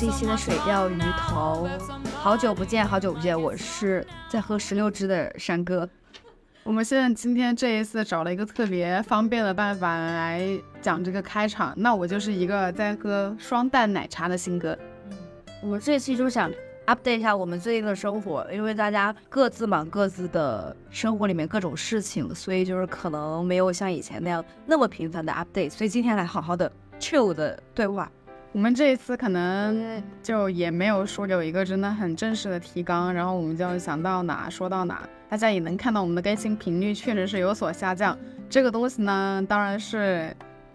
[0.00, 1.68] 这一期的水钓鱼头。
[2.22, 5.86] 好久不见，好久不见，我是在喝石榴汁的山哥。
[6.62, 14.74] 我们现在今天这一次找了一个特别方便的办法来讲这个开场，那我就是一个在喝双蛋奶茶的新哥。
[15.62, 16.50] 我们这期就想
[16.86, 28.10] update 一下我们最近的生活，因为大家各自忙各自的生活里面各种事情，所以就是可能没有像以前那样那么频繁的 update，所以今天来好好的 chill 的对话。
[28.52, 35.08] 我们这一次可能就也没有说有一个真的很正式的提纲，然后我们就想到哪说到哪。
[35.28, 38.18] 大家也能看到我们的更新频率确实是有所下降。
[38.48, 40.34] 这个东西呢，当然是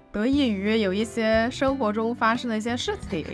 [0.09, 3.25] 得益于有一些生活中发生的一些事情，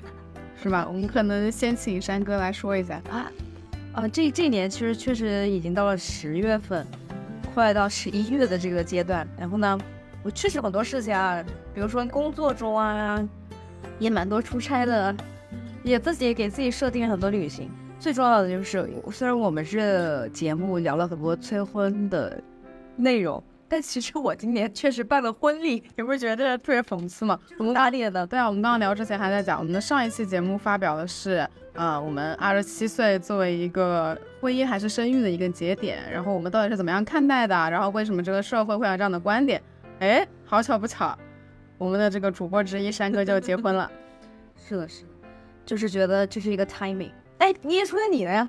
[0.59, 0.87] 是吧？
[0.87, 3.31] 我们可能先请山哥来说一下啊。
[3.93, 6.83] 啊，这这年其实确实已经到了十月份，
[7.53, 9.27] 快到十一月的这个阶段。
[9.37, 9.77] 然后呢，
[10.23, 13.23] 我确实很多事情啊，比如说工作中啊。
[14.01, 15.15] 也蛮多出差的，
[15.83, 17.69] 也自己给自己设定很多旅行。
[17.99, 22.41] 最重要的就是，虽然我们这节目聊了很多催婚的
[22.95, 25.83] 内容，但其实我今年确实办了婚礼。
[25.95, 27.39] 你不是觉得特别讽刺吗？
[27.59, 28.25] 我们大列的。
[28.25, 37.55] 对啊，我们刚刚聊之前还在讲，我们的上一期节目发表的是，呃，我们二十七岁作为一个婚姻还是生育的一个节点，然后我们到底是怎么样看待的？
[37.69, 39.61] 然后为什么这个社会会有这样的观点？
[39.99, 41.15] 哎，好巧不巧。
[41.81, 43.91] 我们的这个主播之一山哥就结婚了，
[44.55, 45.09] 是的，是的，
[45.65, 47.09] 就是觉得这是一个 timing。
[47.39, 48.47] 哎，你也说说你的呀？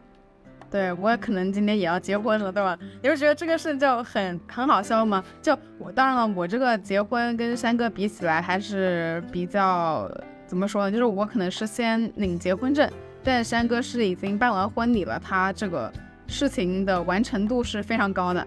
[0.70, 2.78] 对我可能今天也要结婚了，对吧？
[3.02, 5.24] 你是觉得这个事就很很好笑吗？
[5.40, 10.10] 就我当然了，我这个结婚跟山哥比起来还是比较
[10.46, 10.92] 怎么说呢？
[10.92, 12.86] 就是我可能是先领结婚证，
[13.24, 15.90] 但山哥是已经办完婚礼了，他这个
[16.26, 18.46] 事情的完成度是非常高的。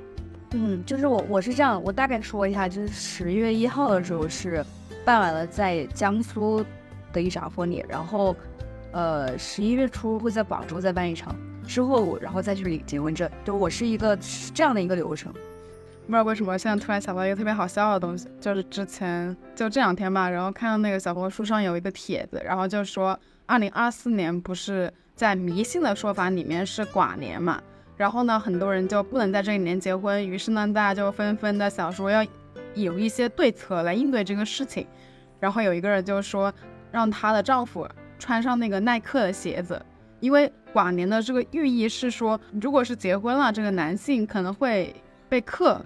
[0.58, 4.66] 嗯，就是我我是这样，我大概说一下，就是十月一号的时候是
[5.04, 6.66] 办完了在江苏
[7.12, 8.34] 的一场婚礼，然后
[8.94, 11.36] 呃十一月初会在广州再办一场，
[11.68, 14.18] 之后然后再去领结婚证，就我是一个
[14.54, 15.30] 这样的一个流程。
[15.34, 27.62] 不知道为什么现在突然想到一个特别好笑的东西，就是之前就这两天吧，然后看到那个小红书上有一个帖子，然后就说二零二四年不是在迷信的说法里面是寡年嘛。
[27.98, 32.26] 然后呢，很多人就不能在这一年结婚，于是呢，大家就纷纷的想说要
[32.74, 34.86] 有一些对策来应对这个事情。
[35.40, 36.52] 然后有一个人就说，
[36.92, 39.82] 让她的丈夫穿上那个耐克的鞋子，
[40.20, 44.94] 因为寡年的这个寓意是说，如果是结婚了，这个男性可能会
[45.30, 45.80] 被克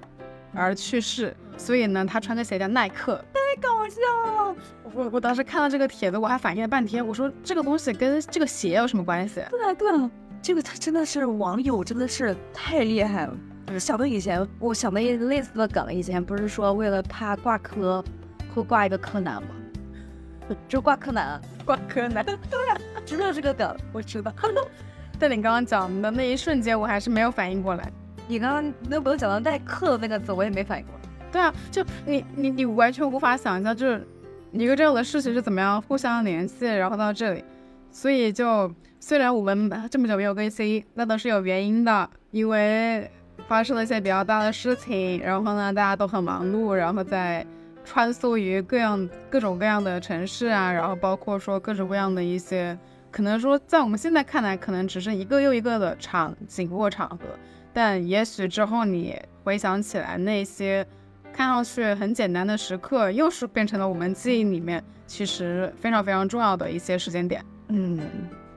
[0.53, 3.23] 而去世，所以呢，他穿个鞋叫耐克。
[3.33, 4.55] 太搞笑了！
[4.93, 9.41] 我我当时看到这个帖子，我还反应了半天，我说这个东西跟这个鞋有什么关系？
[9.49, 10.11] 对啊，对啊。
[10.41, 13.79] 这个他真的是网友，真的是太厉害了。
[13.79, 18.03] 想到以前，我想到一类似的梗，以前不是说为了怕挂科，
[18.55, 19.49] 会挂一个柯南吗？
[20.67, 22.25] 就挂柯南，挂柯南。
[22.25, 24.33] 对呀，知道这个梗，我知道。
[25.19, 27.91] 但你刚刚讲的那一瞬间，我还是没有反应过来。
[28.27, 31.01] 你刚刚那没有讲到带克那个字，我也没反应过来。
[31.31, 34.07] 对啊，就你你你完全无法想象，就是
[34.51, 37.43] 一个这样的事情是怎么样互相联系，然后到这里，
[37.91, 38.73] 所以就。
[39.01, 43.09] 虽然我们这么久没有更新，那都是有原因的，因为
[43.47, 47.43] 发生了一些比较大的事情，然后呢，大家都很忙碌，然后在
[47.85, 52.77] 穿梭于各样各种各样的城市啊，然后包括说各种各样的一些，
[53.09, 57.19] 可能说在我们现在看来，可能只是一个又一个的场景或场合，
[57.71, 60.85] 但也许之后你回想起来，那些
[61.31, 67.41] 看上去很简单的时刻，又是变成了我们记忆里面其实非常非常重要的一些时间点。
[67.69, 67.99] 嗯。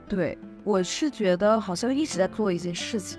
[0.09, 3.19] 对，我是觉得好像一直在做一些事情，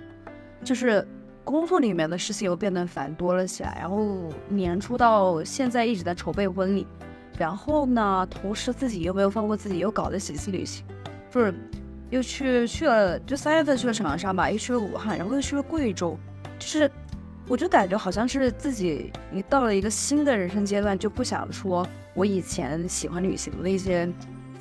[0.64, 1.04] 就是
[1.44, 3.76] 工作里面的事情又变得繁多了起来。
[3.80, 6.86] 然后年初到现在一直在筹备婚礼，
[7.36, 10.86] 然后呢，同时自己又没有放过自己，又搞了几次旅行，
[11.32, 11.54] 就是
[12.12, 16.16] 又去去了，就三月份去了长沙吧，又去了武汉，然后又去了贵州，
[16.60, 16.92] 就是
[17.48, 21.84] 我就感觉好像是自己你到了一个新的人生阶段，就不想说
[22.14, 24.08] 我以前喜欢旅行的一些。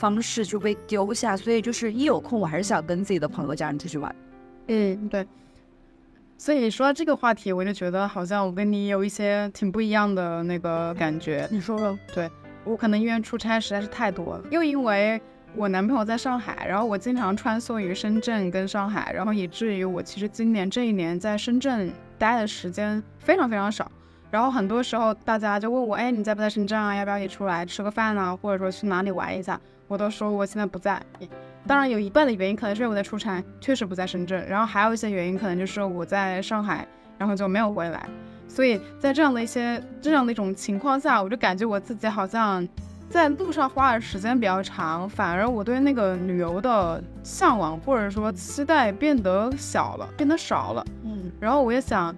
[0.02, 4.12] 方式就被丢下，所以就是一有空，我还是想跟自己的朋友、家人出去玩。
[4.66, 5.24] 嗯，对。
[6.36, 11.46] 所以说到这个话题，我就觉得好像我跟你有一些挺不一样的那个感觉。
[11.52, 11.96] 你说说。
[12.12, 12.28] 对
[12.64, 15.22] 我可能因为出差实在是太多了，又因为
[15.54, 23.88] 我男朋友在上海，然后我经常穿梭于深圳跟上海，然后以至于我其实今年这一年在深圳待的时间非常非常少。
[24.32, 26.92] 然后很多时候大家就问我，哎，你在不在深圳啊？
[26.96, 28.34] 要不要一起出来吃个饭啊？
[28.34, 29.60] 或者说去哪里玩一下？
[29.92, 30.98] 我都说我现在不在，
[31.66, 34.42] 当然有一半的原因可能是我在出差，确实不在深圳。
[34.48, 38.08] 然后还有一些原因可能就是我在上海，然后就没有回来。
[38.48, 42.66] 所以在这样的一些这样的一种情况下，我就感觉我自己好像
[43.10, 50.82] 在路上花的时间比较长，反而我对那个旅游的向往或者说期待变得小了，变得少了。
[51.04, 52.16] 嗯，然后我也想，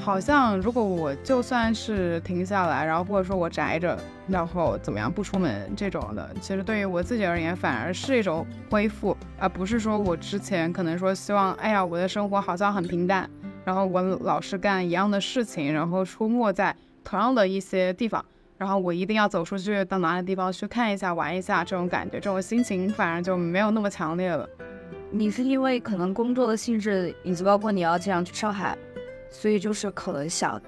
[0.00, 13.28] 好像如果我就算是停下来，然后或者说我宅着，然后怎么样不出门这种的，其实对于我自己而言，反而是一种恢复，而不是说我之前可能说希望，哎呀，我的生活好像很平淡，
[13.64, 16.74] 然后我老是干一样的事情，然后出没在
[17.04, 18.24] 同样的一些地方，
[18.56, 24.48] 然后我一定要走出去到哪里地方去看一下、玩一下，这种感觉，这种心情反而就没有那么强烈了。
[25.10, 28.76] 你是因为可能工作的性质，以及包括你要这样去上海，
[29.30, 30.60] 所以就是可能想，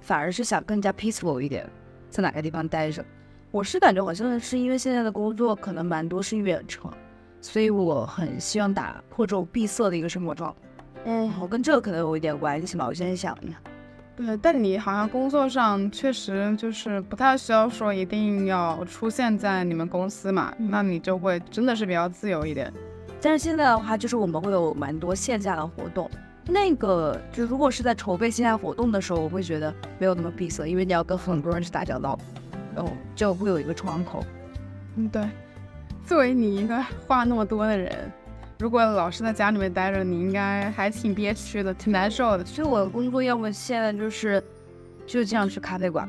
[0.00, 1.68] 反而是想更加 peaceful 一点，
[2.10, 3.04] 在哪个地方待着。
[3.50, 6.90] 我是感觉好像是因为现在的工作可能蛮多是远程，
[7.40, 10.84] 所以我很希望打破这种闭塞的一个生活状态。
[11.04, 13.56] 嗯我跟这个可能有一点关系吧，我现在想一下。
[14.14, 22.72] 对，但你好像工作上确实就是不太需要说一定要出现在你们公司嘛，那你就会真的是比较自由一点。
[23.20, 26.10] 但是现在的话，就是我们会有蛮多线下的活动。
[26.46, 32.18] 那个就如果是在筹备线下活动的时候，我会觉得没有那么闭塞，因为你要跟很多人去打交道，
[32.74, 34.24] 然后就会有一个窗口。
[34.96, 35.28] 嗯，对。
[36.04, 38.10] 作为你一个话那么多的人，
[38.58, 42.44] 如果老是在家里面待着，你应该还挺憋屈的，挺难受的。
[42.44, 44.42] 所以我的工作要么现在就是
[45.06, 46.08] 就经常去咖啡馆，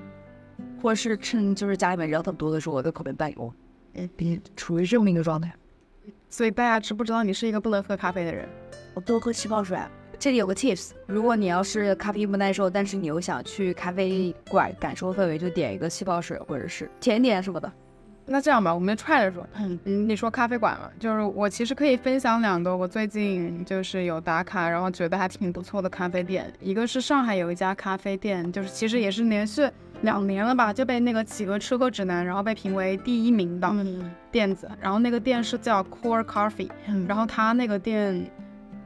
[0.81, 3.53] 或者是趁就是家里面人很多的时候，我在口边办公，
[3.93, 5.53] 嗯，比处于这么一个状态。
[6.27, 8.49] 所以大家知不知道你是一个不能喝咖啡的人？
[8.95, 9.77] 我多喝气泡水。
[10.23, 17.69] 这里有个 tips，如果你要是咖啡不耐受，但是你又想去咖啡馆感受氛围，就点一个气泡水或者是甜点什么的。
[18.25, 26.49] 那这样吧，我们踹着说，嗯，你说咖啡馆了，就是我其实可以分享两个我最近就是有打卡，然后觉得还挺不错的咖啡店。
[26.61, 29.69] 一个是上海有一家咖啡店，就是其实也是连续
[30.03, 33.69] 两年了吧，就被那个企鹅吃喝指南，然后被评为第一名的
[34.31, 34.71] 店子。
[34.79, 36.69] 然后那个店是叫 Core Coffee，
[37.09, 38.25] 然后它那个店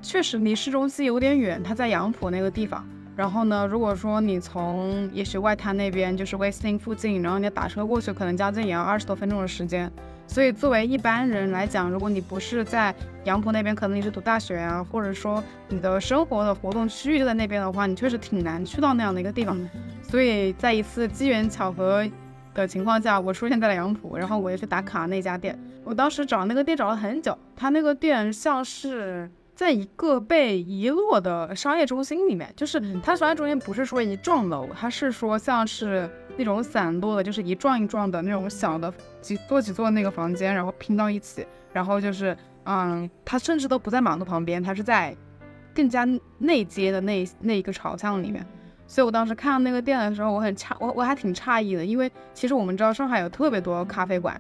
[0.02, 2.88] 确实离市中心有点远，它在杨浦那个地方。
[3.16, 9.92] 然后呢，如果说你从也许外滩那边就是 Westin 附近，然后你打车过去，可能将近也要二十多分钟的时间。
[10.28, 19.58] 所以作为一般人来讲，如果你不是在杨浦那边，可能你是读大学啊，或者说你的生活的活动区域就在那边的话，你确实挺难去到那样的一个地方。
[20.04, 22.08] 所以在一次机缘巧合
[22.54, 25.58] 的情况下，我出现在了杨浦，然后我也去打卡那家店。
[25.84, 29.28] 我当时找那个店找了很久，它那个店像是。
[29.58, 36.08] 在一个被遗落的商业中心里面，就是它商业中心不是说一幢楼，它是说像是
[36.38, 41.44] 那种散落的，就是一幢一幢的那种小的几座几座那个房间，然后拼到一起，
[41.74, 45.18] 然后就是嗯，它甚至都不在马路旁边，它是在
[45.74, 46.08] 更加
[46.38, 48.46] 内街的那那一个朝向里面。
[48.86, 54.40] 所以我当时看到那个店的时候，我很诧，我我还挺诧异的，因为其实我们知道上海有特别多咖啡馆。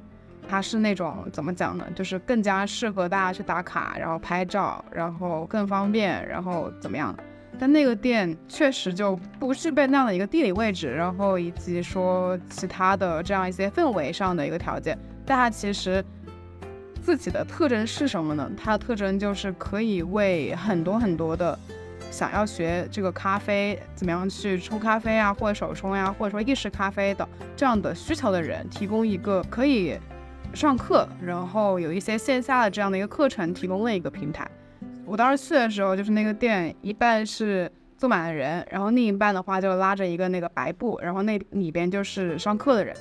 [0.49, 1.85] 它是那种怎么讲呢？
[1.93, 7.13] 就是更加适合大家去打卡，然后拍照，然后更方便，然后怎么样？
[7.59, 14.97] 但那个店确实就不具备那样的一个地理位置，然后以及说其他的这样一些氛围上的一个条件。
[15.25, 16.05] 但它其实
[17.01, 18.49] 自己的特征是什么呢？
[18.55, 21.57] 它的特征就是可以为很多很多的
[22.11, 29.97] 想要学这个咖啡怎么样去冲咖啡啊，或者手冲呀，或者说意式咖啡的这样的需求的人，提供一个可以。
[30.57, 34.49] 上课，然后有一些线下的这样的一个课程，提供了一个平台。
[35.05, 42.95] 我当时去的时候，就是那个店一半是坐满了人，然后另一半的话就拉着一个那个白布，然后那里边就是上课的人。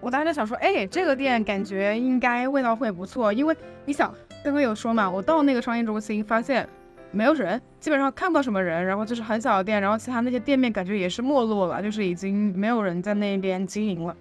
[0.00, 4.12] 我当时就想说，哎，这个店感觉应该味道会不错，因为你想
[4.44, 6.68] 刚刚有说嘛，我到那个商业中心发现
[7.12, 14.16] 没有人，基本上看不到什么人，然后就是很小的店，然后其他那些店面感觉也是没落了，就是已经没有人在那边经营了。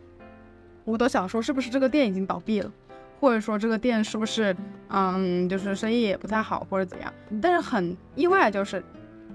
[0.88, 2.72] 我都想说，是不是这个店已经倒闭了，
[3.20, 4.56] 或者说这个店是不是，
[4.88, 7.14] 嗯，就是生意也不太好，或者怎样？
[7.42, 8.82] 但是很意外，就是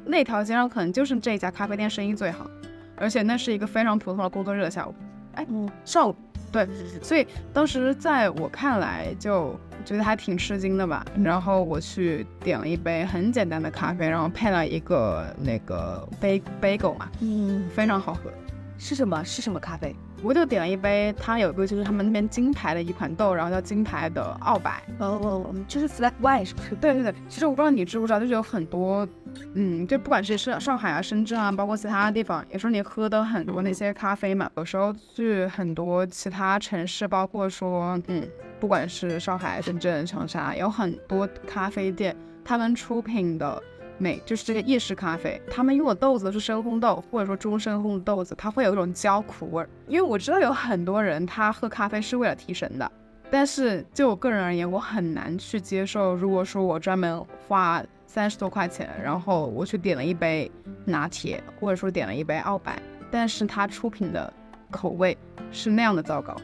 [0.07, 2.51] 那条街上可能就是这家咖啡店生意最好，
[2.97, 4.95] 而且那是一个非常普通的工作日的下午，
[5.35, 5.47] 哎，
[5.85, 6.17] 上午，
[6.51, 6.67] 对，
[7.03, 9.55] 所以当时在我看来就
[9.85, 11.05] 觉得还挺吃惊的吧。
[11.23, 18.33] 然后我去点了一杯很简单的咖啡，然后配了一个那个 bag bagel 嘛，嗯，非常好喝。
[18.79, 19.23] 是什么？
[19.23, 19.95] 是什么咖啡？
[20.23, 24.83] 我就点了一杯，它有个就是他们那边金牌的一款豆，然后叫金牌的澳白。
[24.99, 26.75] 哦哦，就是 flat white 是不是？
[26.76, 29.07] 对对对，其实我不知道你知不知道，就是有很多，
[29.55, 34.49] 嗯，就不管是上上海啊、深圳啊，包括其他地方，也是你喝的很多那些咖啡嘛。
[34.57, 38.26] 有时候去很多其他城市，包括说，嗯，
[38.61, 43.61] 不管是上海、深圳、长沙，有很多咖啡店，他们出品的
[43.99, 49.69] 美，就是这个意式咖啡，他们用的豆子都是深烘豆或者说中深烘豆子，它会有一种焦苦味儿。
[49.87, 52.91] 因为我知道有很多人他喝咖啡是为了提神的，
[53.31, 56.15] 但是就我个人而言，我很难去接受。
[56.15, 60.51] 如果说我专门花三十多块钱，然后我去点了一杯
[60.85, 62.81] 拿铁，或者说点了一杯澳白，
[63.11, 64.33] 但是它出品的
[64.71, 65.17] 口味
[65.51, 66.37] 是那样的糟糕。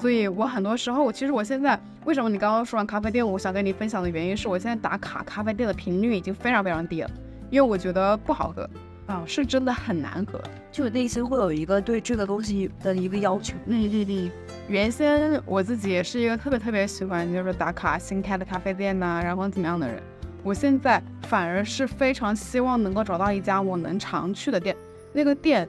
[0.00, 7.10] 所以我很多时候，我其实我现在为什么你刚刚说完咖啡店，我想跟你分享的原因是我现在打卡咖啡店的频率已经非常非常低了，
[7.50, 8.68] 因为我觉得不好喝，
[9.06, 10.40] 啊，是真的很难喝。
[10.72, 13.54] 就内心会有一个对这个东西的一个要求。
[13.66, 14.30] 嗯嗯嗯。
[14.68, 20.02] 原先我自己也是一个特别特别喜欢就是打卡新开的咖啡店呐、然后怎么样的人，
[20.42, 24.76] 我现在反而是非常希望能够找到一家我能常去的店，
[25.12, 25.68] 那个店。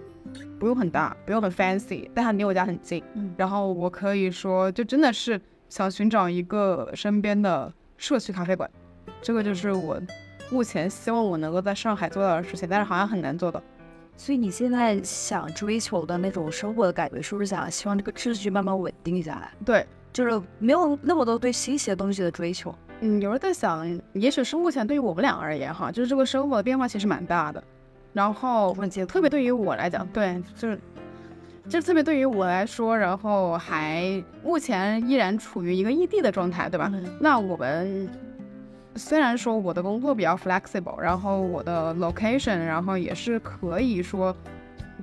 [0.60, 3.04] 不用很大，不用很 fancy，但它离我家很近。
[3.14, 8.70] 嗯然后我可以说，就真的是想寻找一个身边的社区咖啡馆，
[9.22, 10.00] 这个就是我
[10.50, 13.62] 目前希望我能够在上海做到的事情，但是好像很难做到。
[14.16, 19.52] 所以你现在想追求的那种生活的感觉，是不是想希望这个秩序慢慢稳定下来？
[19.64, 22.74] 对，就是没有那么多对新鲜东西的追求。
[23.02, 27.64] 嗯，有时候在想，也许是目前对于我们俩而言哈，就是这个生活的变化其实蛮大的。
[28.18, 28.76] 然后
[29.08, 30.80] 特别对于我来讲，对，就是，
[31.70, 36.92] 就特别对于我来说，然后还目前依然处于一个异地的状态，对吧？
[37.20, 38.10] 那我们
[38.96, 44.36] 虽然说我的工作比较 flexible，然后我的 location，然后也是可以说，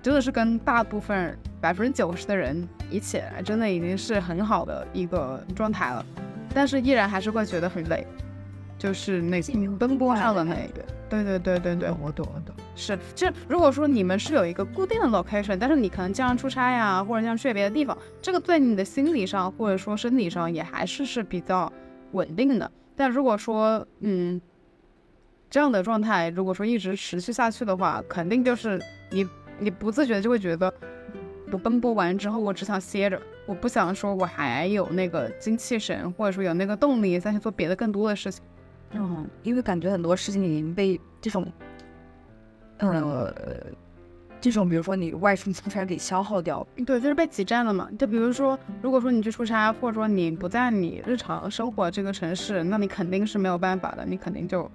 [0.02, 6.04] 真的是跟大部分百分之九十的人一起来，真的已经是很好的一个状态了，
[6.52, 8.04] 但是依然还是会觉得很累，
[8.78, 10.85] 就是那个奔波上的那一个。
[11.09, 12.54] 对对对对对，我懂我懂。
[12.75, 21.73] 是，就如果说你们是有一个固定的 location，但是你可能经常出差呀，或者像去别的地方，这个在你的心理上或者说身体上也还是是比较
[22.12, 22.69] 稳定的。
[22.97, 24.40] 但如果说，嗯，
[25.49, 29.25] 这样的状态如果说一直持续下去的话，肯定就是你
[29.61, 30.73] 你不自觉就会觉得，
[31.52, 38.43] 我奔波完之后，我只想歇着，我不想说我还有那个精气神，或者说有那个动力再去做别的更多的事情。
[38.96, 41.44] 嗯，因为感觉很多事情已经被这种，
[42.78, 43.34] 呃，
[44.40, 46.64] 这种比如说你外出出差给消耗掉。
[46.86, 47.88] 对，就是被挤占了嘛。
[47.98, 54.70] 就比如说，如果说你去出差，或者说你不在你日常生活这个城市，那你肯定是没有办法的，你肯定就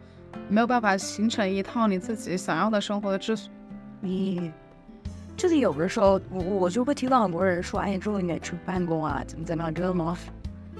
[0.49, 3.49] 没有办法形成一套你自己想要的生活的秩序。
[4.01, 4.51] 你
[5.37, 10.17] 这里有的时候，我我就会听到很多人说，哎，这个应该去办公啊，怎么怎么样，真的吗？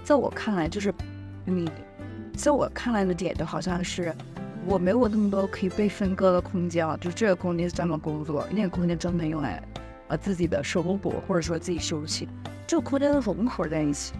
[0.03, 0.93] 在我看来，就是
[1.45, 1.69] 你。
[2.45, 4.15] 在我看来的点，就好像是
[4.65, 6.97] 我没有那么多可以被分割的空间啊。
[7.01, 9.61] 就这个空间是专门工作，那个空间专门用来
[10.07, 12.27] 呃自己的生活或者说自己休息。
[12.65, 14.13] 这个空间的融合在一起，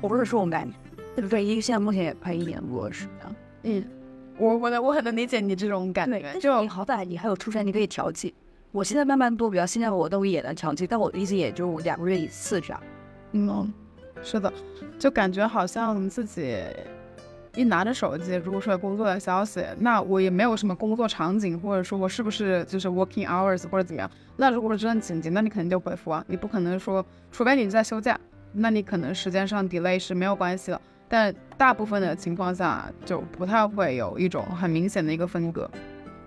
[0.00, 0.76] 我不是说我感觉，
[1.14, 1.44] 对不对？
[1.44, 3.36] 因为现在目前也拍一年多是这样。
[3.62, 3.84] 嗯，
[4.36, 6.36] 我我能我很能理解你这种感觉。
[6.40, 8.34] 就你好歹你还有出差，你可以调剂。
[8.72, 12.82] 我现在慢慢多，比较现在我都也能调剂，但我一直也就两个月一次这样。
[13.32, 13.72] 嗯，
[14.22, 14.52] 是的，
[14.98, 16.64] 就感觉好像自己。
[17.54, 24.10] 一拿着手机，如果说有工作的消息，那我也没有什么工作场景，或者说我是不是就是 working hours 或者怎么样？
[24.36, 28.18] 那如果是真的紧急，那你肯定就回复啊，你不可能说，除非你在休假，
[28.52, 30.80] 那你可能时间上 delay 是没有关系的。
[31.08, 35.70] 但大部分的情况下，就不太会有一种很明显的一个分隔。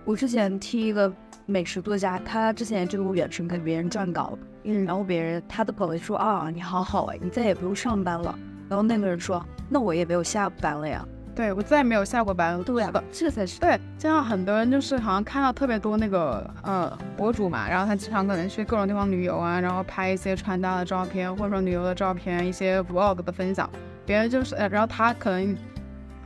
[0.04, 1.12] 我之前听一个
[1.44, 8.38] 美食作家，他之前就远程跟别人撰稿，嗯，然后别人他的朋友说啊，你好好哎，你再也不用上班了。
[8.70, 11.06] 然后那个人说，那我也没有下班了呀。
[11.38, 13.78] 对我再也没有下过班，对的，这才是对。
[13.96, 23.70] 就像很多人就是好像看到特别多那个呃博主嘛，然后他经常可能去各种地方旅游啊，然后拍一些穿搭的照片，或者说旅游的照片，一些 vlog 的分享。
[24.04, 25.56] 别人就是，然后他可能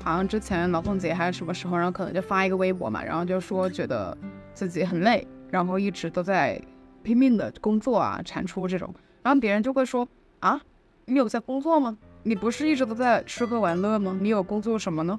[0.03, 4.17] 好像之前劳动节还是什么时候，然后可能就发一个微博嘛，然后就说觉得
[4.55, 6.59] 自己很累，然后一直都在
[7.03, 8.89] 拼命的工作啊，产出这种，
[9.23, 10.09] 然后别人就会说
[10.41, 10.59] 啊，
[11.05, 11.99] 你有在工作吗？
[12.23, 14.17] 你不是一直都在吃喝玩乐吗？
[14.21, 15.19] 你有工作什么呢？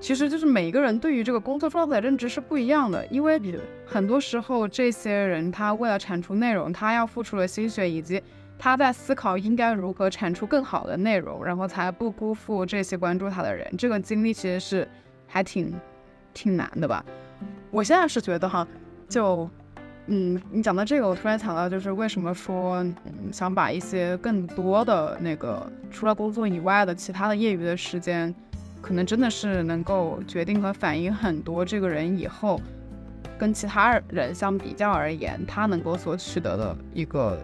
[0.00, 3.40] 其实就是每一个人对于这个工作状态的认知是不一样的，因为
[3.84, 8.22] 很多时候这些人他为了产出内容，他要付出的心血，以及
[8.58, 14.88] 他在思考应该如何产出更好的内容，然后才不辜负这些关注他的人，这个经历其实是
[15.26, 15.74] 还挺
[16.32, 17.04] 挺难的吧。
[17.70, 18.66] 我现在是觉得哈，
[19.08, 19.50] 就。
[20.10, 22.94] 嗯，你讲到这个，我突然想到，就是为什么说嗯、
[23.30, 28.34] 想把一些更多的那个除了工作以外的其他的业余的时间，
[28.80, 32.58] 可能真的是能够决定和反映很多这个人以后
[33.38, 37.38] 跟其他人相比较而言，他能够所取得的一个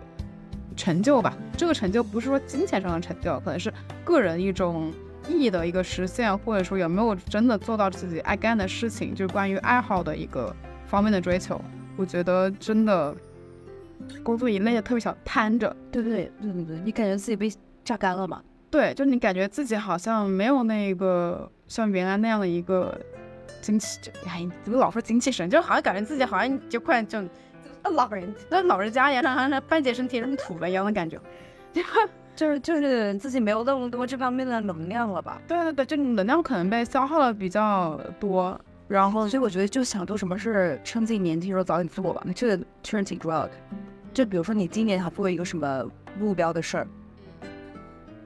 [0.75, 1.37] 成就吧。
[1.59, 3.71] 这个成就不是说金钱上的成就，可能是
[4.07, 4.91] 个人一种
[5.29, 10.57] 意义的一个实现，或者说有没有真的做到自己爱干的事情，就是关于爱好的一个
[10.87, 11.61] 方面的追求。
[11.97, 13.15] 我觉得真的
[14.23, 17.53] 工作一类的特别想瘫着，对对对对对对，你感觉自己被
[17.85, 18.43] 榨干了嘛？
[18.71, 22.99] 对，就你感觉自己好像没有那个像原来那样的一个
[23.61, 27.23] 精气，就哎，怎么老说精气神，就好像感觉自己好像就快就
[27.93, 31.21] 老人那老人家一样，像像半截身体成土了一样的感觉。
[32.35, 35.41] 就是就是自己没有那么多这方面的能量了吧？
[35.47, 43.51] 对对对，就能量可能被消耗的比较多，然后所以我觉得就想做什么事，趁自己年轻时候早点做吧，那这个确实挺重要的。
[44.13, 45.85] 就比如说你今年想做一个什么
[46.19, 46.89] 目标的事儿，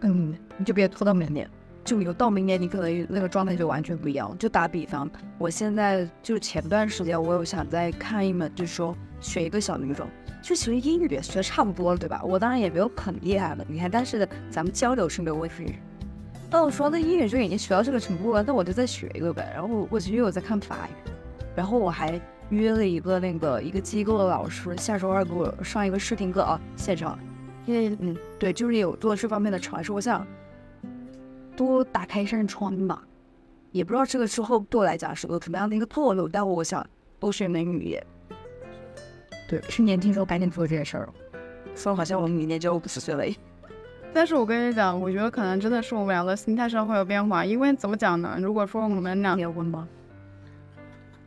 [0.00, 1.49] 嗯，你就别拖到明年。
[1.85, 4.37] 就有到明年，你可能那个状态就完全不一样。
[4.38, 10.07] 就打比方，我现在就前段时间我有想再看一门，就是说学一个小语种。
[10.43, 12.21] 就其实英语也学差不多了，对吧？
[12.23, 15.77] 我当然也没有很厉害了，你看，但是咱们交流是没有问题。
[16.50, 19.50] 那我说那英语就已经学到这个程度了，那我就再学一个呗。
[19.55, 21.11] 然后我其实有在看法语，
[21.55, 27.19] 然后我还约了一个那个一个机构的老师，下周二给我上一个试听课啊，现场。
[27.67, 30.26] 因为嗯，对，就是有做这方面的尝试，我想
[31.55, 33.02] 多打开一扇窗吧。
[33.71, 36.85] 也不知道这个之后对我来讲是个什么样的一个作用，但我想
[37.21, 38.07] 多学一门语言。
[39.47, 41.12] 对，去年听说赶紧做这件事儿了，
[41.75, 43.23] 说好像我们明年就五十岁了。
[44.12, 48.37] 但是我跟你讲，我觉得可能真的是我们两个心态上会有变化，因为怎么讲呢？
[48.41, 49.87] 如果说我们俩结婚吧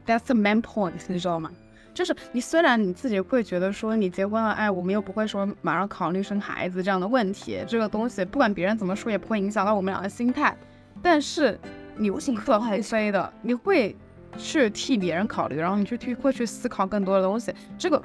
[0.06, 1.52] ？That's the main point，你知道吗？
[1.94, 10.56] 就是你虽然你自己会觉得说你结婚了，哎，我们又不会说马上考虑生孩子这样的问题，这个东西不管别人怎么说也不会影响到我们俩的心态。
[11.02, 11.60] 但是
[11.96, 13.96] 你无可厚非的，你会。
[14.38, 18.02] 去替别人考虑，然后你去替会去思考更多的东西，这个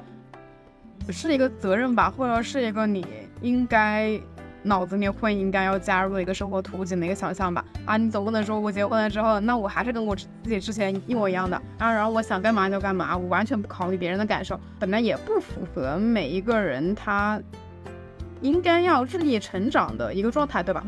[1.09, 3.07] 是一个责任吧，或者是一个你
[3.39, 4.19] 应该
[4.67, 7.63] 脑子里会应该要加入一个生活图景的一个想象吧。
[7.85, 17.41] 啊，你总不能说我结婚了之后，那我还是跟我自己之前一模一样的，啊，然后我想干嘛就干嘛，我完全不考虑别人的感受，本来也不符合每一个人他
[18.41, 20.83] 应该要日益成长的一个状态，对吧？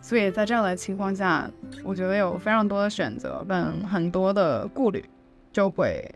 [0.00, 1.50] 所以在这样的情况下，
[1.84, 5.04] 我觉得有非常多的选择跟很多的顾虑，
[5.52, 6.10] 就会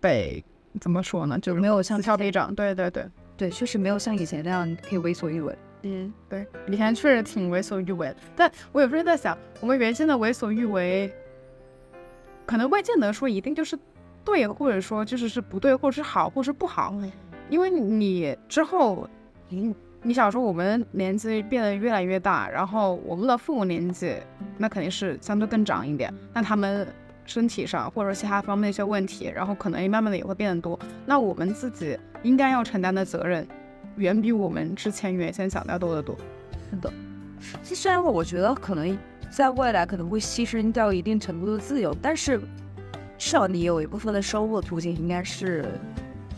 [0.00, 0.42] 被
[0.80, 1.38] 怎么说呢？
[1.38, 2.52] 就没有像跳皮长。
[2.52, 5.56] 对对对对，确实没有像以前那样可以为所欲为。
[5.82, 8.14] 嗯，对，以前确实挺为所欲为。
[8.34, 11.12] 但我有时候在想，我们原先的为所欲为，
[12.46, 13.78] 可能未见得说一定就是
[14.24, 16.94] 对，或者说就是是不对，或者是好，或者是不好，
[17.48, 19.08] 因为你之后，
[19.48, 19.74] 你。
[20.06, 24.14] 你想说我们年纪变得越来越大，然后我们的父母年纪
[24.58, 26.86] 那肯定是相对更长一点，那他们
[27.24, 30.78] 身体上或者其他方面的一些问题，然后可能也慢慢的也会变得多。
[31.06, 33.46] 那我们自己应该要承担的责任，
[33.96, 36.16] 远比我们之前原先想的要多得多。
[36.70, 36.92] 是的，
[37.62, 38.98] 其实虽然我觉得可能
[39.30, 42.38] 在未来可能会牺牲掉一定程度的自由，但是
[43.18, 45.64] 至少你有一部分的收入途径应该是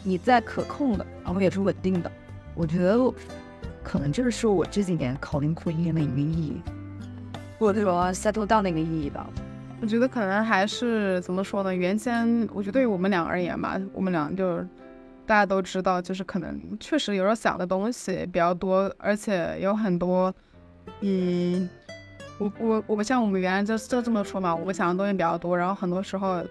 [0.02, 2.10] 你在可控的，然后也是稳定的。
[2.54, 3.12] 我觉得。
[3.82, 6.60] 可能这是我这几年考虑婚姻的一个意义，
[7.56, 9.24] 或者说 settle down 的一个意义吧。
[9.80, 11.74] 我觉得可能还是怎么说呢？
[11.74, 14.58] 原先我觉得对于我们俩而言吧，我们俩就
[15.26, 20.34] 大家都知道，就是可能确实有时候想的东西比较多，而且有很多，
[21.00, 21.68] 嗯，
[22.38, 26.42] 我我我们像我们原来就就这么说嘛，我们想的东西比较多，然后很多时候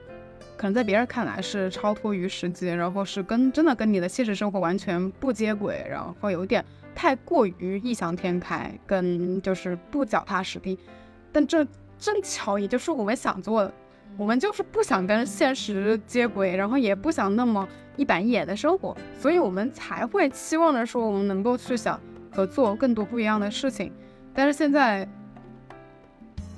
[0.56, 6.64] 可能在别人看来是超脱于实际，然后是跟真的跟你的现实生活完全不接轨，然后有点。
[6.98, 10.80] 太过于异想天开，跟就是不脚踏实地，
[11.30, 13.74] 但这正巧也就是我们想做的，
[14.18, 22.00] 我们就是不想跟现实接轨，然后也不想那么一板一眼的生活，所以我们才会期望着说我们能够去想
[22.32, 23.92] 和做更多不一样的事情。
[24.34, 25.08] 但是现在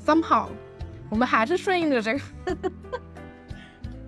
[0.05, 0.47] ，somehow，
[1.09, 2.19] 我们还是顺应着这个，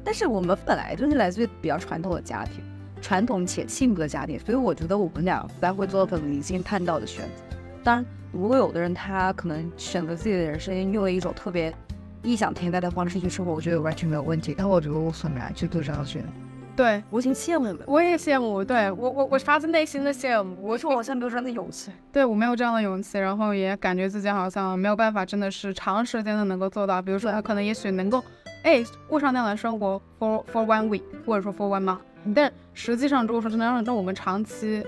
[0.03, 2.63] 但是我们本来就是来自于比较传统的家庭。
[3.01, 7.48] 传统且幸福的家庭，所以我觉得我们俩不太会做很理性判断的选择。
[7.83, 11.73] 当然，如果有的人他可能选择自己的人生，用了一种特别
[12.21, 14.53] 异想天开的方式去生活，我觉得完全没有问题。
[14.57, 16.29] 但我觉得我很难去做这样的选择。
[16.75, 18.63] 对我挺羡慕的，我也羡慕。
[18.63, 20.55] 对我，我我发自内心的羡慕。
[20.61, 21.91] 我说我现在没有这样的勇气。
[22.09, 27.01] 对我没有这样的勇气，然后也感觉自己好像没有办法，真的是长时间的能够做到。
[27.01, 28.23] 比如说，他可能也许能够，
[28.63, 31.99] 哎，过上那样的生活，for for one week，或者说 for one month。
[32.33, 34.81] 但实际上，如果说真的让让我们长期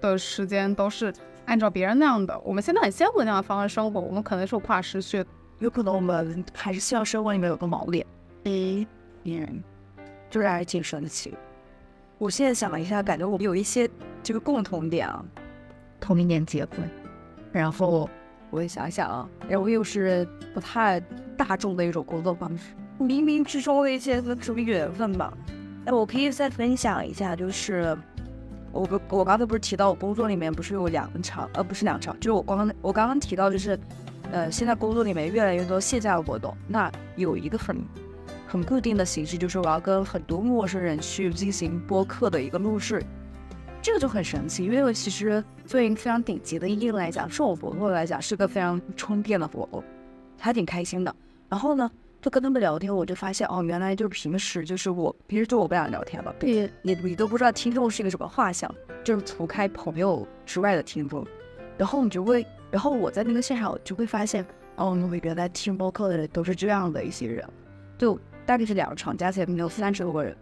[0.00, 1.12] 的时间都是
[1.46, 5.24] 按照别人那样的，我们现在很羡慕那样的方式生活，我们可能是无法持续。
[5.58, 8.06] 有可能我们还是希望生活里面有个锚点。
[8.44, 8.86] 嗯，
[9.24, 9.62] 嗯，
[10.28, 11.34] 就是还是挺神奇。
[12.18, 13.88] 我现在想了一下，感觉我们有一些
[14.22, 15.24] 这个共同点啊，
[15.98, 16.78] 同一年结婚，
[17.52, 18.08] 然后
[18.50, 21.00] 我也想想啊，然后又是不太
[21.36, 25.32] 大众的一种工作方式，冥冥之中的一些什么缘分吧。
[25.86, 27.96] 哎，我可以再分享一下，就是
[28.76, 33.78] 我不我刚才不是提到我工作里面不是有两场，呃，不是两场，就是我刚刚我刚刚提到就是，
[34.30, 37.76] 呃，现在工作里面越来越多线下的活动，那有一个很
[38.46, 43.02] 很固定的形式，就是我要跟很多陌生人去进行播客的一个录制。
[43.82, 49.82] 这个就很神奇，因为其实作为一个非常顶级的艺人来讲，是我活动来讲是个非常充电的活动，
[50.38, 51.14] 还挺开心的。
[51.48, 51.88] 然后呢，
[52.20, 58.72] 就跟他们聊天，我就发现哦，原来就是平时就是我平时就我不想聊天了，你你你都不知道听众是一个什么画像，
[59.04, 61.24] 就是除开朋友之外的听众。
[61.78, 64.44] 然后你就会，然后我在那个现场我就会发现，
[64.76, 67.46] 哦，原来听播客的人都是这样的一些人，
[67.98, 70.36] 就大概是两场加起来没有三十多个人，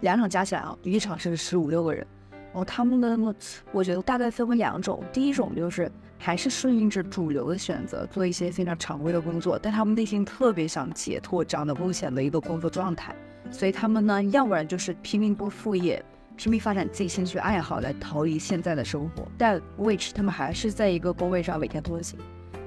[0.00, 2.06] 两场加起来啊，一场是十五六个人。
[2.52, 3.34] 然哦，他们的，
[3.70, 5.02] 我觉得大概分为两种。
[5.12, 13.14] 第一种就是还是顺应着主流的选择，做一些非常常规的工作，但他们内心特别想解脱这样的危险的一个工作状态，
[13.50, 16.04] 所以他们呢，要不然就是拼命做副业，
[16.36, 22.18] 拼命发展自己兴趣爱好来逃离现在的生活，但 which 他们还是在一个工位上每天拖行。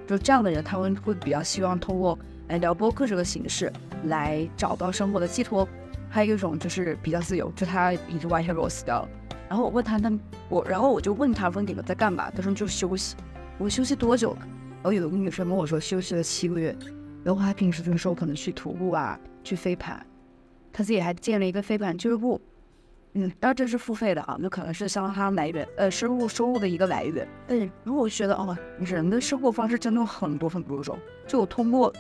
[0.08, 3.72] 就这样的人，他们会比较希望通过来聊播客这个形式
[4.06, 5.68] 来找到生活的寄托。
[6.10, 9.10] 还有一种就是比较自由，就他已经完全裸死掉了。
[9.48, 10.12] 然后我问他，他
[10.50, 12.32] 我，然后我就问他，问你们在干嘛？
[12.32, 13.16] 他说就休息。
[13.60, 14.40] 我休息多久了？
[14.76, 16.74] 然后有个女生跟我说休息了七个月。
[17.26, 20.04] 然后她平时的时候可能去徒步啊，去飞盘，
[20.72, 22.40] 她自己还建了一个飞盘俱乐部。
[23.14, 27.28] 嗯，当然这是付费的啊，那可能是相当他来源，呃，收入收入的一个来源。
[27.48, 31.94] 但如果觉得哦，人的生活方式真的有很多很多种，就我通过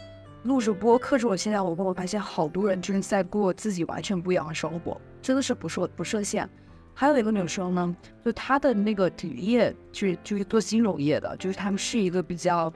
[0.44, 6.48] 录制播客之后，现在我我发现好多人就是在过自己完全不一样的生活，真的是不设不设限。
[6.94, 12.70] 还有一个女生呢，就她的那个职业就是就是做金融业的，就是他们是一个比较，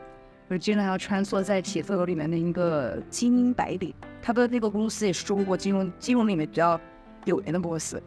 [0.49, 3.93] 就是经常要穿梭在写字楼里面的一个精英白领。
[4.21, 6.79] 她的那个公司也是中国金融金融里面比较
[7.25, 8.01] 有名的公司，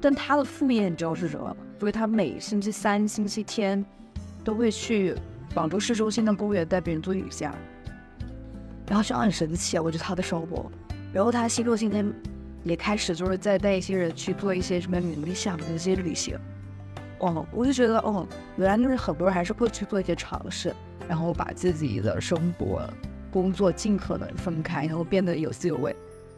[0.00, 1.56] 但她的副业你知道是什么吗？
[1.78, 3.84] 所以她每星期三、星期天
[4.42, 5.14] 都会去
[5.52, 7.54] 广州市中心的公园带别人做瑜伽，
[8.86, 9.82] 然后就很神奇啊！
[9.82, 10.72] 我觉得她的生活，
[11.12, 12.10] 然后她星期六、星期天。
[12.62, 16.38] 也开始就是在带一些人去做一些什么冥想的一些旅行，
[17.18, 20.74] 哦，我就觉得哦，原来就是很多人还是会去做一些尝试，
[21.08, 22.82] 然后把自己的生活、
[23.30, 25.94] 工作尽可能分开，然后变得有滋有味。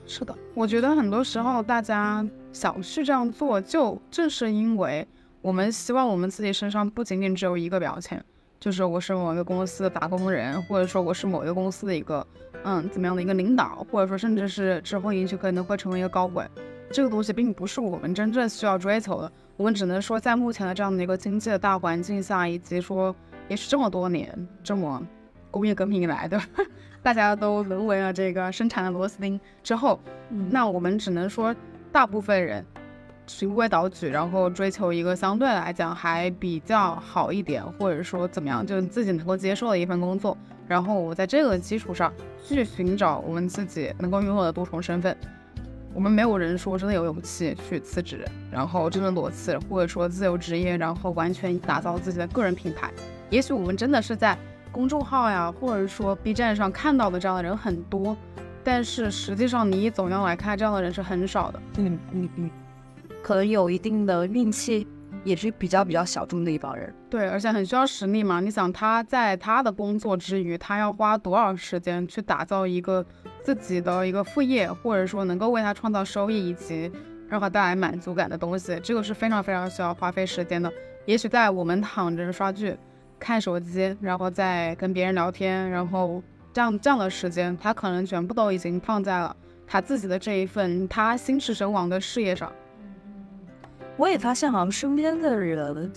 [0.06, 5.06] 是的，我觉得很多时候大家想去这样做，就正是因为
[5.40, 8.24] 我们希望我们自己身上不仅仅只有一个标签，
[8.60, 12.26] 就是我是某一个公司的打工人，或者说我是某一个公司的一个。
[12.64, 16.48] 嗯，怎么样的一个领导，或者说甚至是之后也许可能会成为一个高管，
[16.90, 19.32] 这个东西并不是我们真正需要追求的。
[19.56, 23.14] 我们只能说，在目前的这样的一个经济的大环境下，以及说
[23.48, 25.04] 也许这么多年这么
[25.50, 26.40] 工业革命以来的，
[27.02, 30.00] 大家都沦为了这个生产的螺丝钉之后，
[30.50, 31.54] 那我们只能说，
[31.90, 32.64] 大部分人
[33.26, 40.36] 循规蹈矩，然后追求一个相对来讲还比较好一点，或者说怎么样，就自己能够接受的一份工作。
[40.72, 42.10] 然后我在这个基础上
[42.42, 45.14] 去寻找我们自己能够拥有的多重身份。
[45.92, 52.90] 我们没有人说真的有勇气去辞职，然后真的裸辞，或者说自由职业，然后完全打造自己的个人品牌。
[53.28, 54.34] 也许我们真的是在
[54.70, 58.16] 公众号呀，或者说 B 站上看到的这样的人很多，
[58.64, 61.60] 但是实际上你总量来看，这样的人是很少的。
[61.76, 62.50] 嗯嗯嗯，
[63.22, 64.88] 可能有一定的运气。
[65.24, 68.40] 也是比较比较小众的一帮人，对，而且很需要实力嘛。
[68.40, 73.04] 你想他在他的工作之余，他要花多少时间去打造一个
[73.42, 76.90] 自己的一个副业，或者说能够为他创造收益以及
[77.28, 80.72] 让他带来满足感的东西，这个是非常非常需要花费时间的。
[81.06, 82.76] 也许在我们躺着刷剧、
[83.18, 86.20] 看手机，然后再跟别人聊天，然后
[86.52, 92.52] 这样这样的时间，他可能全部都已经放在了他自己的这一份他心驰神往的事业上。
[93.96, 95.92] 我也发现，好像身边的人，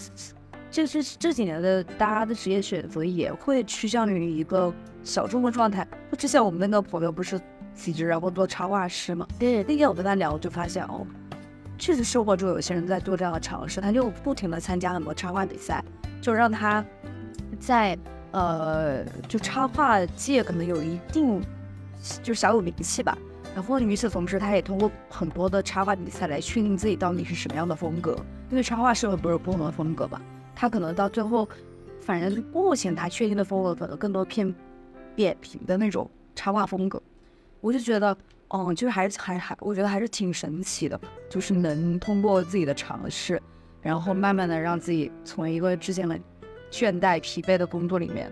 [0.69, 5.87] 就是这几年的大家的职业选择也会趋向于一个小众的状态。
[6.11, 7.39] 就之前我们那个朋友不是
[7.73, 9.25] 辞职然后做插画师嘛？
[9.39, 11.05] 对，那天我跟他聊，就发现哦，
[11.77, 15.83] 确实生活中有些人在做这样的尝试，他就不停的参加很多插画比赛，
[16.21, 16.83] 就让他
[17.59, 17.97] 在
[18.31, 21.41] 呃，就插画界可能有一定
[22.21, 23.17] 就小有名气吧。
[23.55, 28.13] 然后与此同时，他也通过很多的插画比赛来确定自己到底是什么样的风格。
[28.49, 30.21] 因为插画是不是不同的风格吧？
[30.53, 31.47] 他可能到最后，
[32.01, 34.53] 反正目前他确定的风格可能更多偏
[35.15, 37.01] 扁平的那种插画风格。
[37.61, 38.15] 我就觉得，
[38.49, 43.41] 哦，就是还是还还，我觉得还是挺神奇的，就是能通过自己的尝试，
[43.81, 46.19] 然后慢慢的让自己从一个之前的
[46.69, 48.29] 倦怠疲惫的工作里面，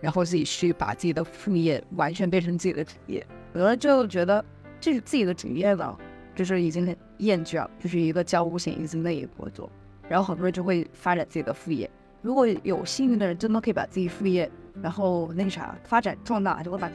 [0.00, 3.26] 然后自己去把自己的副业完全变成自己的职业。
[3.52, 4.44] 有的就觉得
[4.80, 5.98] 这是自己的主业了，
[6.34, 9.70] 就是已经很厌倦了，就是一个交五险一金的一个工作。
[10.08, 11.88] 然后很多人就会发展自己的副业。
[12.22, 14.50] 如果有幸运的人，真的可以把自己副业，
[14.82, 16.90] 然后那个啥发展壮大，就会把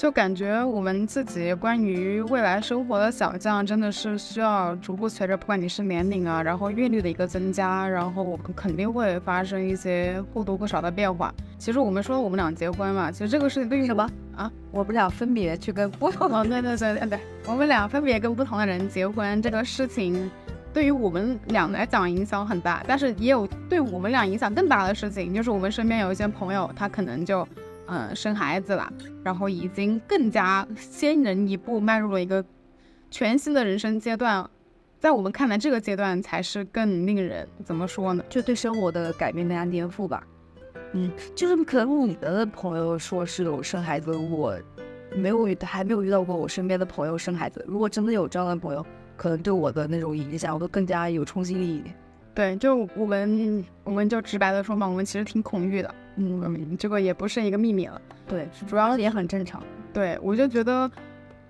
[0.00, 11.30] 就感觉我们自己关于未来生活的想象，真的是需要逐步随着不管你是年龄啊，然后阅历的一个增加，然后我们肯定会发生一些或多或少的变化。
[11.58, 14.50] 其实我们说我们俩结婚嘛，其实这个事情对于什么啊？
[14.70, 20.30] 我们俩分别去跟不同哦，对对对对对，我们俩分别跟不同的人结婚，这个事情
[20.72, 27.46] 对于我们俩来讲影响很大，但是也有对我们俩影响更大的事情，就是我们身边有一些朋友，他可能就。
[27.92, 28.88] 嗯，生孩子了，
[29.24, 32.44] 然后已经更加先人一步迈入了一个
[33.10, 34.48] 全新的人生阶段，
[35.00, 38.22] 在我们看来，这个阶段才是更令人怎么说呢？
[38.28, 40.22] 就对生活的改变更加颠覆吧。
[40.92, 44.56] 嗯，就是可能你的朋友说是有生孩子，我
[45.16, 47.64] 没有遇，还没有遇到过我身边的朋友生孩子。
[47.66, 51.92] 如果真的有这样的朋友，可能对我的那种影响，我都更加有冲击力一点。
[52.32, 55.92] 对，就我们，我们就直白的说嘛，我们其实挺恐惧的。
[56.16, 58.00] 嗯，这个也不是一个秘密了。
[58.26, 59.62] 对，主要也很正常。
[59.92, 60.90] 对，我就觉得，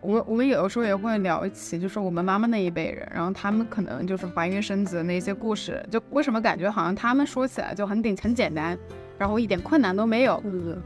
[0.00, 8.78] 我我们有的时候也会聊起，就是我们妈妈那一辈人，然后他们可能就是怀孕生子的那些故事，就为什么感觉好像他们说起来就很顶很简单，
[9.18, 10.40] 然后一点困难都没有。
[10.44, 10.80] 嗯，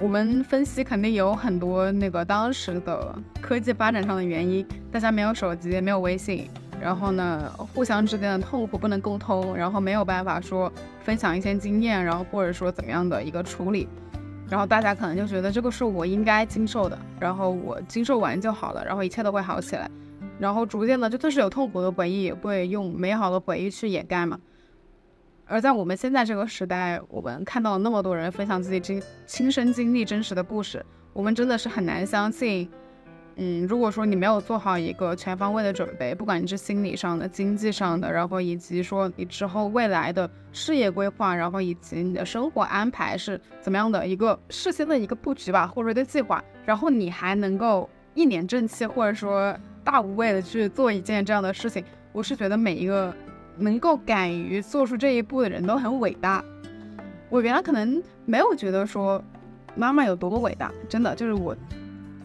[0.00, 6.48] 我们分析肯定有很多那个当时的科技发展上的原因，大家没有手机，没有微信。
[6.80, 13.88] 然后呢，互相之间的痛苦不能沟通，然后没有办法说分享一些经验，然后或者说怎么样的一个处理，
[14.48, 19.90] 然后大家可能就觉得这个是我应该经受的，然后我经受完就好了，然后一切都会好起来，
[20.38, 24.38] 然后逐渐的，就算是有痛苦的回忆，也会用美好的回忆去掩盖嘛。
[25.46, 32.70] 而在我们现在这个时代，我们看到那么多人分享自己经亲身经历真实的故事，我们真的是很难相信。
[33.40, 53.14] 嗯，如果说你没有做好一个全方位的准备，不管你是心理上的、经济上的，然后以及说你之后未来的事业规划，然后以及你的生活安排是怎么样的一个事先的一个布局吧，或者一个计划，然后你还能够一脸正气，或者说大无畏的去做一件这样的事情，我是觉得每一个
[53.56, 56.44] 能够敢于做出这一步的人都很伟大。
[57.30, 59.22] 我原来可能没有觉得说
[59.76, 61.56] 妈妈有多么伟大，真的就是我。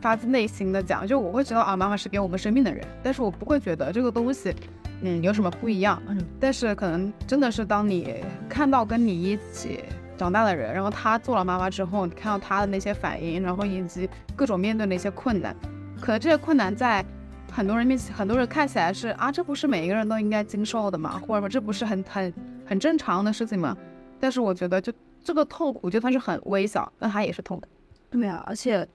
[0.03, 4.53] 发自内心的讲，就我会知道啊，妈妈是给我们生命的人，但是我不会觉得这个东西，
[5.01, 6.03] 嗯，有什么不一样。
[6.09, 8.17] 嗯，但是可能真的是当你
[8.49, 9.79] 看到跟你一起
[10.17, 15.55] 长大的人，然后他做了妈妈之后，你看到他的那些反应，然后以及各种面对的一些困难，
[16.01, 17.01] 可能这些困难在
[17.49, 21.17] 很多人面前，很多人看起来是啊，这不是每一个人都应该经受的吗？
[21.25, 22.33] 或者说这不是很很
[22.65, 23.77] 很正常的事情吗？
[24.19, 24.91] 但是我觉得，就
[25.23, 27.67] 这个痛苦，就算是很微小，那它也是痛的。
[28.11, 28.85] 对啊，而且。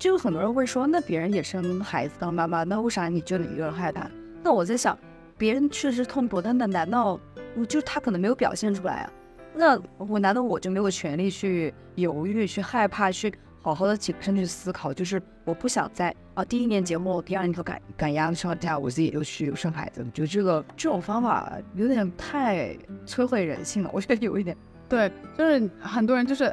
[0.00, 4.10] 就很多人会说，那别人也生孩子当妈妈，那为啥你就你一个人害怕？
[4.42, 4.98] 那我在想，
[5.36, 7.20] 别人确实痛苦，但那难道
[7.54, 9.12] 我就他可能没有表现出来啊？
[9.54, 14.90] 那我难道我就没有权利去犹豫、去害怕、去好好的谨慎去思考？
[14.90, 20.02] 就是我不想在啊第一年节目，第二年就赶赶鸭子上架，我自己就去生孩子。
[20.14, 24.56] 就这个这种方法有点太摧毁人性了，我觉得有一点。
[24.88, 26.50] 对，就是很多人就是。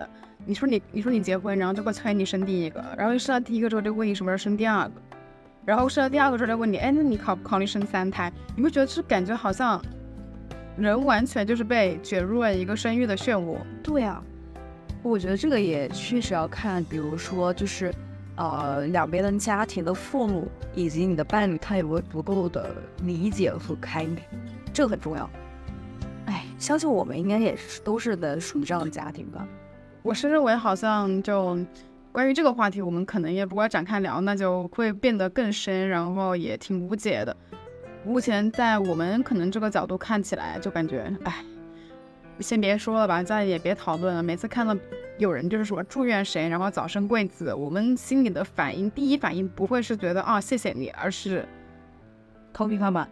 [0.47, 4.93] 你说你，你说你结婚，然后就会催你生第一个，然后生了第一个之后就问你什么时候生第二个，
[5.65, 8.31] 然后生了第二个之后再问你，哎，那你考不考虑生三胎？
[8.55, 9.81] 你会觉得是感觉好像
[10.77, 13.57] 人完全就是被卷入了一个生育的漩涡。
[13.83, 14.23] 对啊，
[15.03, 17.93] 我觉得这个也确实要看，比如说就是
[18.37, 24.17] 呃两边的家庭的父母以及你的伴侣，他有没有足够的理解和开明，
[24.71, 25.29] 这个很重要。
[26.27, 29.45] 哎，相信我们应该也是都是的属于这样的家庭吧。
[30.07, 31.59] 我是认为，好像就
[32.13, 37.35] 关于这个话题，我们可能也不会展开聊，那就会变得更深，然后也挺无解的。
[38.05, 41.43] 目前在我们可能这个角度看起来，就感觉，哎，
[42.39, 44.23] 先别说了吧，再也别讨论了。
[44.23, 44.73] 每次看到
[45.17, 51.45] 有人就是说祝愿谁，然后早生贵子，我们心里的反应，第一反应不会是觉得啊谢谢你，而是
[52.53, 53.05] 头皮发麻。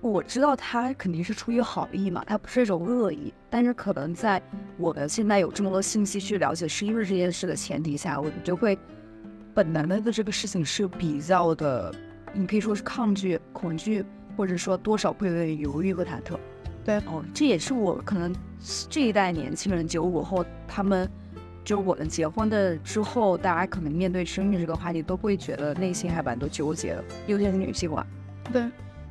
[0.00, 3.32] 我知道他肯定是出于好意嘛，他不是一种恶意。
[3.50, 4.40] 但是可能在
[4.76, 8.78] 我们现在有这么多信息去了解是因为这件事的前提下，我们就会
[9.52, 11.92] 本能的对这个事情是比较的，
[12.32, 14.04] 你可以说是抗拒、恐惧，
[14.36, 16.38] 或者说多少会有点犹豫和忐忑。
[16.84, 18.32] 对，哦，这也是我可能
[18.88, 21.10] 这一代年轻人九五后，他们
[21.64, 28.06] 就我们结婚的之后，大家可能面对生育这个话题，都会觉得内心还蛮多纠结的，尤其是女性嘛。
[28.52, 28.62] 对。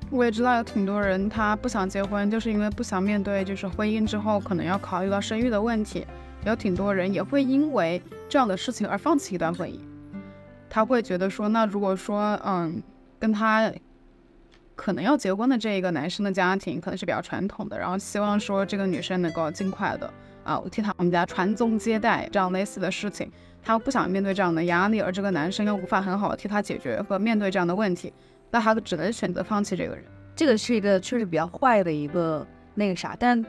[0.10, 6.06] 我也知道有挺多人，他不想结婚，就是因为不想面对，就是婚姻之后可能要考虑到生育的问题，
[6.46, 9.80] 有挺多人也会因为这样的事情而放弃一段婚姻。
[10.70, 12.82] 他会觉得说，那如果说，嗯，
[13.20, 13.72] 跟他
[14.76, 20.12] 可能要结婚的这一个男生的家庭可能是比较传统的，然后希望说这个女生能够尽快的
[20.44, 23.30] 啊替他我们家传宗接代这样类似的事情，
[23.62, 28.14] 他不想面对这样的压力，而这个男生又无法很好的替他解决和面对这样的问题，
[28.52, 30.04] 那他只能选择放弃这个人。
[30.36, 33.44] 这个是一个确实比较坏的一个那个啥，但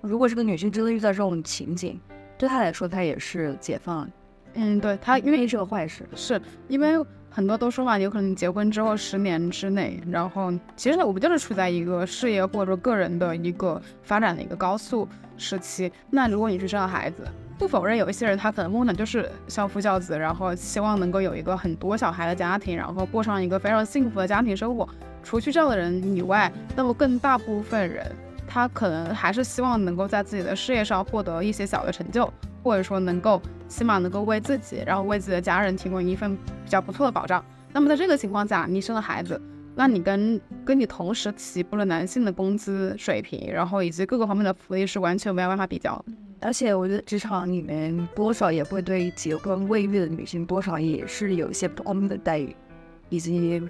[0.00, 2.00] 如果这个女性真的遇到这种情景，
[2.36, 4.08] 对她来说，她也是解放了，
[4.54, 6.04] 嗯，对她，因为是个坏事。
[6.14, 6.94] 是因为
[7.30, 15.90] 很多都说嘛，有可能结婚之后十年之内，然后其实我们就是处在一个事业或者说个人的一个发展的一个高速时期。
[16.10, 17.26] 那如果你去生了孩子，
[17.58, 24.88] 不否认有一些人他可能梦想就是相夫教子，然后希望能够有一个很多小孩的家庭，然后过上一个非常幸福的家庭生活。
[25.22, 28.04] 除去这样的人以外，那么更大部分人
[28.46, 32.30] 他可能还是希望能够在自己的事业上获得一些小的成就，
[32.62, 37.42] 或者说能够起码能够为自己，然后为自己的家人提供一份比较不错的保障。
[37.72, 39.40] 那么在这个情况下，你生了孩子，
[39.74, 46.04] 那你跟跟你同时起步的男性的工资水平，然后以及各个方面的福利是完全没有办法比较。
[46.44, 52.54] 而且我觉得职场里面多少也会对结婚未育的女性多少也是有一些不公的待遇，
[53.08, 53.66] 以及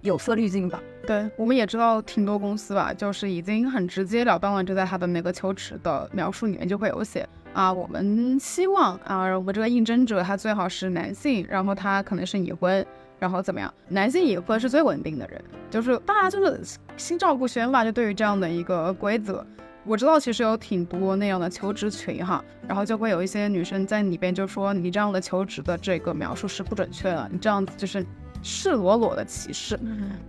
[0.00, 0.82] 有色滤镜吧。
[1.06, 12.84] 对，我们也知道挺多公司吧，就是已经很直截了当了，就在他的那个求职的描述里面就会有写啊，我们希望啊，我们这个应征者他最好是男性，然后他可能是已婚，
[13.20, 13.72] 然后怎么样？
[13.88, 16.60] 男性已婚是最稳定的人，就是大家就是
[16.96, 19.46] 心照不宣吧，就对于这样的一个规则。
[19.84, 28.04] 我知道其实有挺多那样的求职群哈，然后就会有一些女生在里边就说你这样的求职的这个描述是不准确的，你这样子就是
[28.42, 29.78] 赤裸裸的歧视。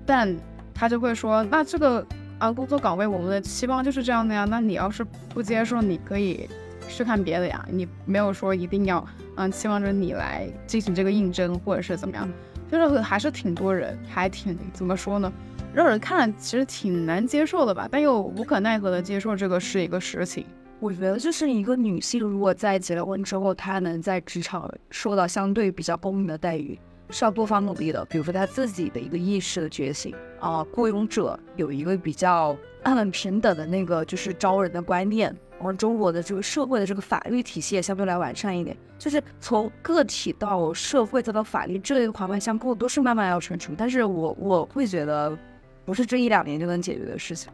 [0.06, 0.36] 但
[0.74, 2.06] 他就会说，那这个
[2.40, 6.50] 啊工作岗位我们的期望就是这样的呀，那你要是不接受，你可以
[6.88, 12.28] 去看别的呀，你没有说一定要嗯期望着你来进行这个应征或者是怎么样，
[12.72, 15.32] 就是还是挺多人还挺怎么说呢，
[15.74, 20.46] 让人看了其实挺难接受的吧，但又无可奈何的接受这个是一个实情。
[20.80, 26.78] 我觉得就是一个女性，如果在结了婚之后，她能在职场受到相对比较公平的待遇，
[27.10, 28.04] 是要多方努力的。
[28.06, 43.72] 比如说她自己的一个意识的觉醒啊，雇佣者有一个比较嗯平等的那个就是招人的观念，然后中国的这个社会的这个法律体系也相对来完善一点，就是从个体到社会再到法律这个环环相扣，都是慢慢要成熟。
[43.78, 45.38] 但是我我会觉得，
[45.86, 47.52] 不是这一两年就能解决的事情。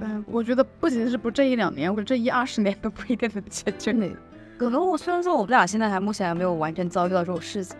[0.00, 3.92] 嗯，我觉得不仅是不这一两年，或者这一二十年都不一定能解决。
[4.56, 7.76] 可能我虽然说我们俩现在还目前还没有完全遭遇到这种事情，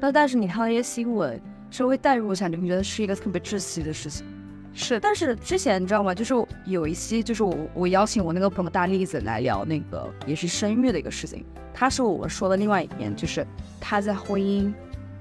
[0.00, 4.24] 但但是你看到一些新闻，稍微带入一下，你会觉得是一个特别窒息的事情。
[4.72, 6.14] 是，但是之前你知道吗？
[6.14, 6.32] 就是
[6.64, 13.44] 有一期，就是我我邀请我那个朋友大栗子来聊那个也是生育的一个事情，他是我们说的另外一面，就是
[13.80, 14.72] 他在婚姻，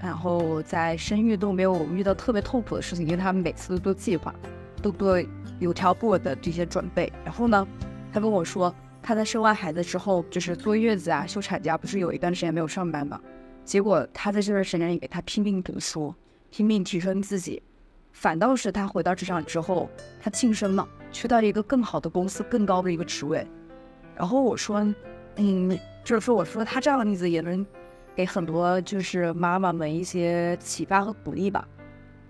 [0.01, 4.33] 然后在生育都没有遇到特别痛苦的事情，因为他们每次都做计划，
[4.81, 5.21] 都做
[5.59, 7.11] 有条不紊的这些准备。
[7.25, 7.67] 然后呢，
[8.13, 13.19] 他跟我说他在生完孩子之后，就是坐月子啊、休产假，不是有一段时间没有上班嘛？
[13.65, 16.15] 结果他在这段时间里给，他拼命读书，
[16.49, 17.61] 拼命提升自己。
[18.11, 23.45] 反倒是他回到职场之后，他晋升了，去到一个更好的公司、更高的一个职位。
[24.15, 24.79] 然后我说，
[25.35, 27.65] 嗯，就是说，我说他这样的例子也能
[28.19, 31.65] 给很多就是妈妈们一些启发和鼓励吧。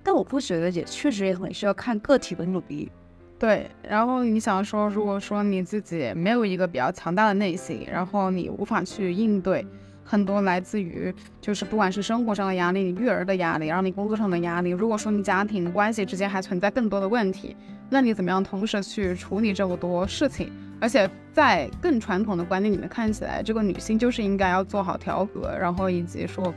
[0.04, 2.91] 但我不觉得，也确实也很需要看个体的努力。
[3.39, 9.65] 对，然后你想说，如果说你自己没有一个比较强大的内心，然后你无法去应对
[10.04, 17.56] 很多来自于就是不管是生活上的压力、你育儿的压力，然后你工作上的压力，如果说你家庭关系之间还存在更多的问题，
[17.89, 20.52] 那你怎么样同时去处理这么多事情？
[20.80, 26.54] 而且在更传统的观念里面看起来，这个女性就是应该要做好调和，然后以及说。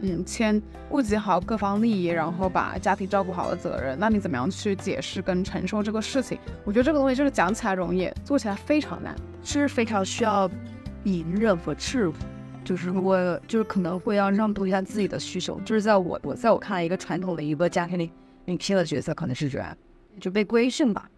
[0.00, 0.60] 嗯，先
[0.90, 6.38] 顾及好各方利益，然后把家庭照顾好的责任，那你怎么样去解释跟承受这个事情？
[6.64, 10.50] 我觉得这个东西就是讲起来容易，做起来非常难，是非常需要
[11.04, 12.16] 隐忍和制服，
[12.62, 18.10] 就是我就是可能会要让渡一下自己的需求，就是在我我在我看来，一个传统的一个家庭里
[18.44, 19.74] 女性的角色可能是这样，
[20.20, 21.08] 就被规训吧。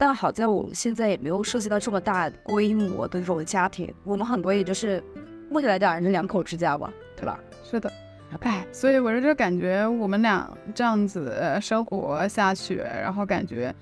[0.00, 5.02] 对，但好在我们现在也没有涉及到这么大规模的这种家庭，我们很多也就是
[5.50, 7.38] 目前来讲是两口之家吧，对吧？
[7.62, 7.92] 是的，
[8.40, 13.74] 哎，所以我就感觉我们俩这样子生活下去，然后感觉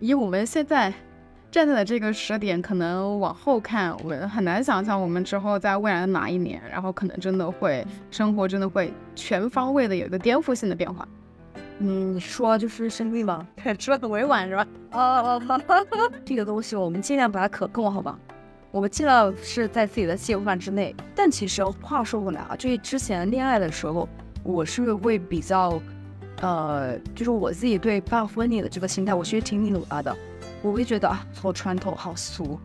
[0.00, 0.92] 以我们现在
[1.50, 11.08] 站在的这个时点，可能往后看，我们很难想象我们之后在未来的哪一年，然后可能真的会生活真的会全方位的有一个颠覆性的变化。
[11.80, 13.46] 嗯，你说就是生育吗？
[13.78, 14.66] 说很委婉是吧？
[14.92, 18.18] 哦哦，这个东西我们尽量把它可控，好吧？
[18.70, 20.94] 我们尽量是在自己的计划之内。
[21.14, 24.08] 但其实话说回来啊，就是之前恋爱的时候，
[24.42, 25.80] 我是会比较，
[26.40, 30.14] 呃，就是我自己对办婚礼的这个心态，我其实挺拧巴的。
[30.62, 32.58] 我会觉得啊，好传统，好俗。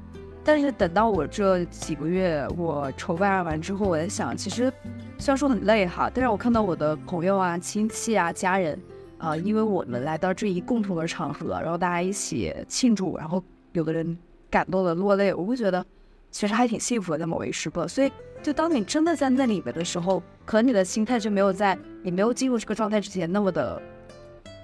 [0.44, 4.74] 但是等到我这几个月我筹办完之后，我在想，其实
[5.18, 8.78] 虽然说很累哈，但是我看到我的朋友啊、亲戚啊、家人
[9.18, 13.42] 啊、因为我们来到这一共同的场合，然后大家一起庆祝，然后
[13.72, 14.18] 有的人
[14.50, 15.86] 感动的落泪，我会觉得
[16.30, 17.88] 其实还挺幸福的，在某一时刻。
[17.88, 18.12] 所以，
[18.42, 23.82] 就当你真的站在里面的时候，可能你的心态就没有在你没有进入这个状态之前那么的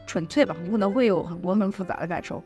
[0.05, 2.43] 纯粹吧，你可能会有很多很复杂的感受。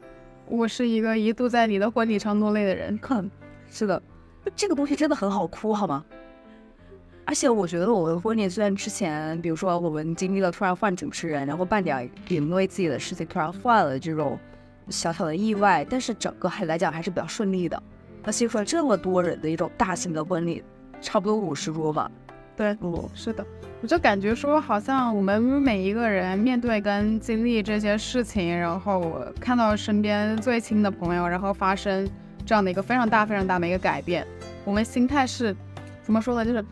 [0.47, 2.99] 我是一个一度在你的婚礼上落泪的人。
[3.01, 3.31] 哼，
[3.71, 4.01] 是的，
[4.55, 6.05] 这个东西真的很好哭，好吗？
[7.25, 14.37] 而且我觉得我的婚礼虽然之前，比如说我们经历了突然换主持人，然后伴娘也因为自己的事情突然换了这种
[14.89, 17.81] 小小的意外，但是整个还来讲还是比较顺利的。
[18.23, 20.63] 那幸亏这么多人的一种大型的婚礼，
[21.01, 22.11] 差不多五十桌吧。
[22.55, 23.43] 对，嗯，是的，
[23.81, 32.07] 我就感觉说，好像我们每一个人面对跟经历这些事情，然后看到身边最亲的朋友，然后发生
[32.45, 34.27] 这样的一个非常大、非常大的一个改变，
[34.65, 35.55] 我们心态是
[36.03, 36.45] 怎么说呢？
[36.45, 36.63] 就是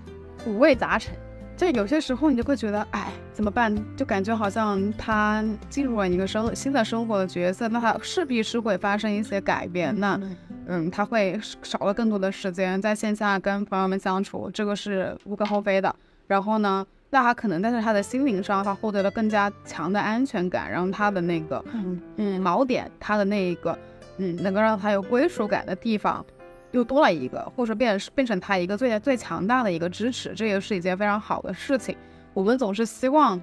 [0.46, 1.14] 五味杂陈。
[1.58, 3.76] 就有些时候你就会觉得，哎，怎么办？
[3.96, 9.94] 就感觉好像他进入了一个生新的生活的角色，那他势必是会发生一些改变。
[10.00, 10.20] 那
[10.66, 15.96] 嗯，他会少了更多的时间在线下跟朋友们相处，这个是无可厚非的。
[16.26, 23.78] 然后呢，那他可能但是他的心灵上，他获得了更加强的安全感，然后他的那个嗯嗯锚点，他的那一个
[24.18, 26.26] 嗯能够让他有归属感的地方
[26.72, 31.95] 又多了一个，或者变变成他一个最最强大的一个支持，这也是一件非常好的事情。
[32.34, 33.41] 我们总是希望。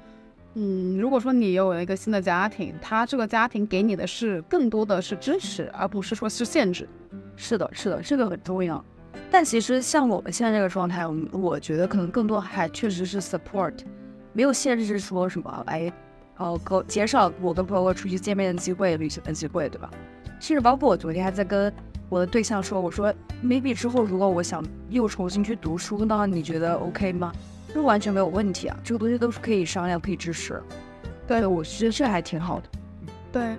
[0.55, 6.89] 嗯，如果说你有了一个新的家庭，他这个家庭给你的是更多的是支持，而不是说是限制。
[7.37, 8.83] 是的，是的，这个很重要。
[9.31, 13.75] 但其实像我们现在这个状态，我我觉得可能更多还确实是 support，
[14.33, 15.93] 没有限制说什么哎，
[16.39, 19.89] 呃，给减少我跟朋友出去见面的机会、旅行的机会，对吧？
[20.41, 21.73] 甚至包括我昨天还在跟
[22.09, 23.13] 我的对象说，我说
[23.45, 27.33] maybe 之后如果我想又重新去读书，那你觉得 OK 吗？
[27.73, 30.61] 这完全没有问题啊，这个东西都是可以商量、可以支持。
[31.27, 32.69] 对，我觉得这还挺好的。
[33.31, 33.57] 对，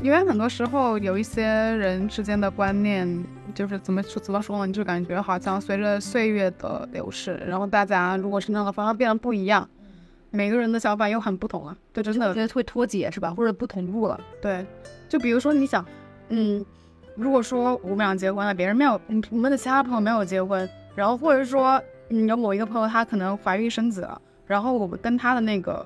[0.00, 9.68] 因为很多时候有一些人之间的观念，就是怎么说怎么说呢，就感觉好像随着岁月的流逝，然后大家如果成长的方向变得不一样，
[10.30, 11.76] 每个人的想法又很不同啊。
[11.92, 13.34] 对，真的我觉得会脱节是吧？
[13.34, 14.20] 或者不同步了。
[14.40, 14.64] 对，
[15.08, 15.84] 就比如说你想，
[16.28, 16.64] 嗯，
[17.18, 25.84] 如果说我们俩结婚了，别人没有，嗯，我们的其他朋友没有结婚，然后或者说，你，有某一个朋友她可能怀孕生子了，然后我们跟她的那个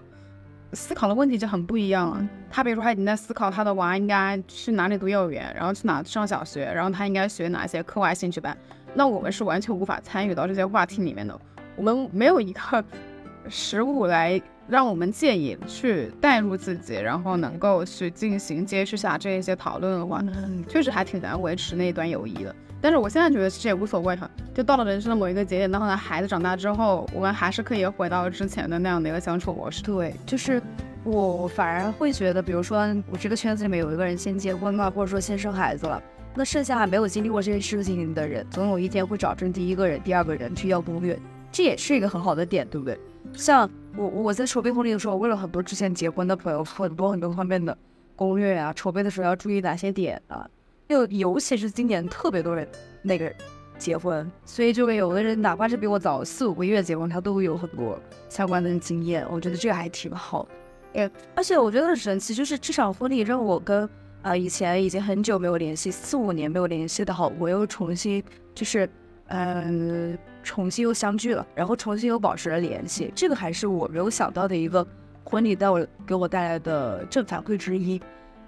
[0.75, 2.29] 思考的问题就很不一样了。
[2.51, 8.55] 她比如说她已经在思考她的娃应该去哪里读幼儿园，然后去哪上小学，然后她应该学哪些课外兴趣班，
[8.93, 11.41] 那我们是完全无法参与到这些话题里面的，
[11.77, 12.85] 我们没有一个
[13.49, 14.39] 实物来
[14.69, 20.23] 让我们建议去带入自己，然后能够去进行接续下这一些讨论的话，
[20.69, 22.55] 确实还挺难维持那一段友谊的。
[22.81, 29.83] 但是我现在觉得其实也无所谓哈，就到了人生的某一个节点，当他孩子长大之后，我们还是可以回到之前的那样的一个相处模式。
[29.83, 30.61] 对，就是
[31.05, 36.03] 我反而会觉得，比如说我这个圈子里面有一个人先结婚了，或者说先生孩子了，
[36.35, 41.17] 那剩下还没有经历过这些事情的人，总有一天会找这第一个人、第二个人去要攻略，
[41.53, 42.99] 这也是一个很好的点，对不对？
[43.35, 47.77] 像我我在筹备婚礼的时候，问了很多之前结婚的朋友很多很多方面的
[48.17, 50.49] 攻略啊，筹备的时候要注意哪些点啊，
[50.89, 52.67] 又尤其是今年特别多人
[53.03, 53.31] 那个
[53.77, 60.49] 结婚，所以就会有的人哪怕是比我早四五个月结婚，他都会有很多相关的经验，我觉得这个还挺好的。
[60.95, 63.85] 呃，而且我觉得很神奇，就是这场婚礼让我跟
[64.23, 68.23] 啊、呃以前已经很久没有联系，四五年没有联系的好朋友重新
[68.55, 68.89] 就是
[69.33, 74.87] 呃重新又相聚了，然后重新又保持了联系，这个还是我没有想到的一个
[75.25, 78.01] 婚礼带我给我带来的正反馈之一。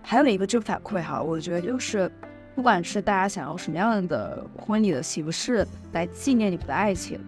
[0.03, 2.11] 还有一个正反馈哈，我觉得就是
[2.55, 7.19] 不管是大家想要什么样的婚礼的形式来纪念你们的爱情，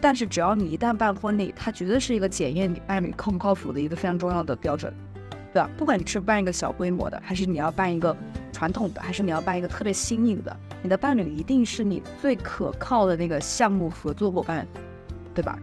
[0.00, 4.92] 但是只要你一旦办婚礼，它绝对是一个检验你伴侣靠不靠谱的一个非常重要的标准，
[5.52, 5.70] 对吧？
[5.76, 8.16] 不管你是办一个小规模的，还是你要办一个
[8.54, 14.66] 传统的，还是你要办一个特别新颖的，你的伴侣一定是你最可靠的那个项目合作伙伴，
[15.34, 15.58] 对吧？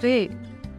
[0.00, 0.30] 所以，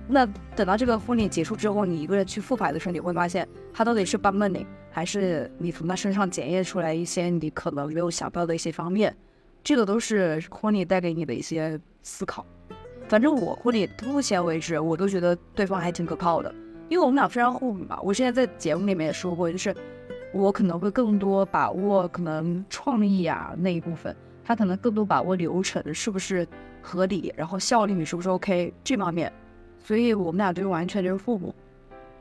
[0.07, 9.15] 那等到这个婚礼结束之后，你一个人去复盘的时候，你会发现他到底是办 money，还是你从他身上检验出来一些你可能没有想到的一些方面，
[9.63, 12.45] 这个都是婚礼带给你的一些思考。
[13.07, 16.53] 反正我婚礼目前为止，我都觉得对方还挺可靠的，
[16.89, 17.99] 因为我们俩非常互补嘛。
[18.01, 19.75] 我之前在节目里面也说过，就是
[20.33, 26.47] 我可能会更多把握可能创意啊那一部分，他可能更多把握流程是不是
[26.81, 29.31] 合理，然后效率是不是 OK 这方面。
[29.83, 31.53] 所以我们俩就完全就是父母。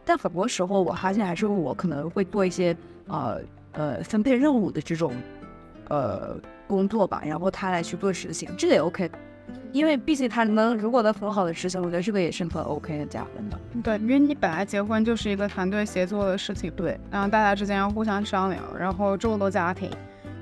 [0.04, 3.40] 但很多时候我发现还是我可能会做一些呃
[3.72, 5.12] 呃分配任务的这种
[5.88, 6.36] 呃
[6.66, 9.11] 工作吧，然后他来去做实行，这个也 OK。
[9.72, 13.59] 因为毕竟他能如果能很好的执行，我觉得这个也是很 OK 的加分的。
[13.82, 19.90] 对，因为你本来结婚就是一个团队协作的事情，对，然后大家之间要互相商量，然后这么多家庭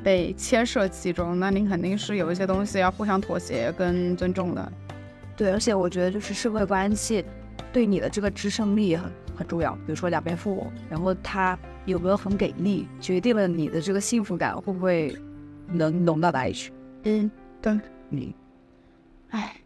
[0.02, 4.72] 被牵涉其中，那你肯定是有一些东西要互相妥协跟尊重的。
[5.36, 7.24] 对，而且我觉得就是社会关系
[7.72, 9.72] 对你的这个支撑力很很重要。
[9.74, 15.16] 比如说两边父母，然后他有没有很给力，决定了你的这个幸福感会不会
[15.68, 16.72] 能浓到哪里去。
[17.04, 17.30] 嗯，
[17.62, 17.78] 对，
[18.10, 18.32] 嗯。
[19.30, 19.56] 唉，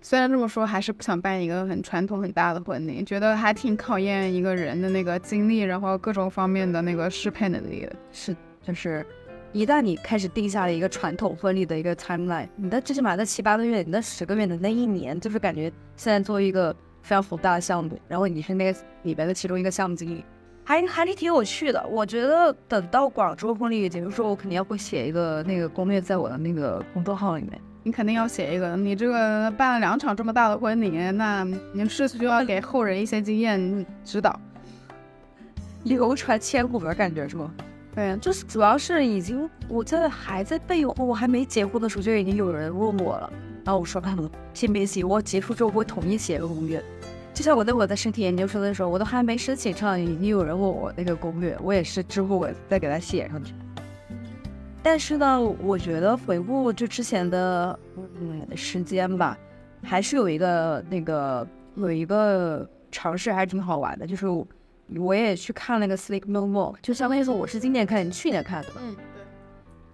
[0.00, 7.88] 虽然这么说，还是不想办一个很传统很大的婚礼，觉得还挺考验一个人的那个精力，然后各种方面的那个适配能力。
[8.12, 9.04] 是，就是
[9.52, 16.72] 一旦你开始定下了一个传统婚礼的一个 timeline，你的最起码那七八个月，你那十个月的那一年，就是感觉现在做一个
[17.02, 20.24] 非常宏大的项目，然后你是那个里边的其中一个项目经理，
[20.64, 21.84] 还还是挺有趣的。
[21.88, 27.60] 我觉得等到广州婚礼结束之后，我肯定要会写一个那个攻略在我的那个公众号里面。
[27.84, 34.38] 你肯定要写一个，你这个办了两场这么大的婚礼，那你是需要给后人一些经验指导，
[35.84, 37.52] 流传千古的感觉是吗？
[37.94, 43.32] 对，就是主要是已经我在还在备婚，我还没结婚的时候就已经有人问我了，
[43.64, 44.00] 然后我说
[44.54, 46.82] 先别急，我结束之后会统一写个攻略。
[47.34, 53.52] 就像我在我在申请研究生的时候，我都还没申请上，已经有人问我那个攻略，我也是之后我再给他写上去。
[54.82, 59.38] 但是呢，我觉得回顾就之前的嗯时间吧，
[59.82, 64.26] 还是有一个那个有一个尝试还是挺好玩的，就是
[64.96, 68.68] 我也去看那个 Sleep No More，就相当于说我是今年看，你去年看的。
[68.80, 69.02] 嗯，对。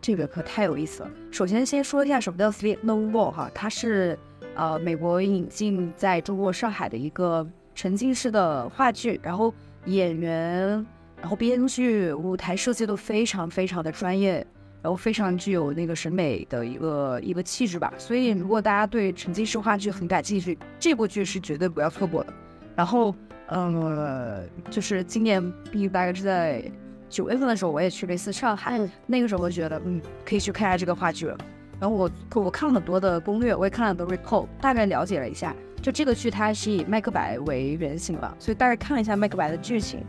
[0.00, 1.10] 这个可太有意思了。
[1.30, 4.18] 首先先说一下什么叫 Sleep No More 哈，它是
[4.54, 9.52] 呃美国引进在中国上海的一个沉浸式的话剧，然后
[9.84, 10.86] 演员，
[11.20, 14.46] 然后编剧、舞台设计都非常非常的专业。
[14.88, 22.32] 然后非常具有那个审美的一个一个气质吧，所以如果大家对沉浸式话剧很感兴趣，这部剧是绝对不要错过的。
[22.74, 23.14] 然后，
[23.48, 26.64] 呃，就是今年毕大概是在
[27.06, 31.26] 九月份的时候，我也去了一次上海，那个时候我觉得，嗯，可以去看一下这个话剧。
[31.78, 40.00] 然后我我看了很多的攻略，我也看了很多 report，大概了解了一下，就这个剧它是以麦克白为原型吧，所以大概看了一下麦克白的剧情。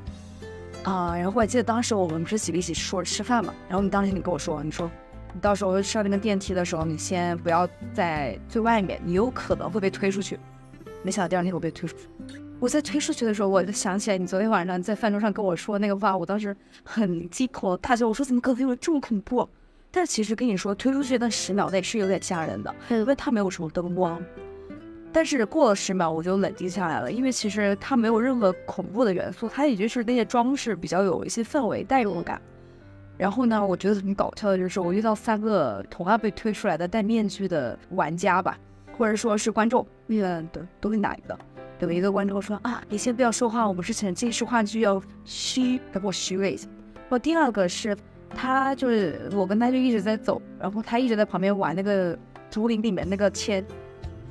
[0.83, 4.89] 啊，然后我还记得当时我们不是几个一起说吃饭嘛，然后你当时你跟我说，你说
[5.33, 10.39] 你到时候上那个电梯的时候，你先不要在最外面，你有可能会被推出去。
[11.03, 12.07] 没想到第二天我被推出去。
[12.59, 19.47] 我在推出去的时候，我就想起来你昨天晚上在饭桌上跟我说那个话，我当时很惊恐大叫，我说怎么可能会这么恐怖？
[19.91, 24.21] 但是其实跟你说推出去那十秒内是有点吓人的，因为它没有什么灯光。
[25.11, 32.41] 但是过了十秒，我就冷静下来了，因为其实它没有任何恐怖的元素，它也就是那些装饰比较有一些氛围代入感。
[33.17, 38.57] 然后呢，我觉得很搞笑的就是，我遇到三个同样被推出来的戴面具的玩家吧，
[38.97, 41.37] 或者说是观众，那个都都是哪一个？
[41.79, 46.67] 有一个观众说啊，你先不要说话，我们是沉浸式话剧，要虚，他给我虚了一下。
[47.09, 47.97] 我第二个是，
[48.29, 52.17] 他就是我跟他就一直在走，然后他一直在旁边玩那个
[52.51, 53.65] 竹林里面那个签。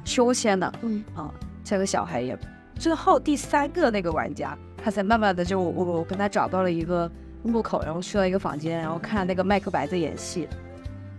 [0.08, 1.30] 秋千的，嗯啊，
[1.62, 2.38] 像个小孩一样。
[2.76, 7.10] 最后第三个那个玩家，他才慢慢的就我我跟他找到了一个
[7.42, 10.48] 入口，然后去了一个房间，然后看那个麦克白在演戏。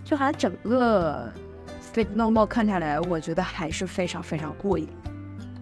[0.04, 1.32] 就好像整个
[1.96, 4.88] 《Sleep No More》看下来，我觉得还是非常非常过瘾。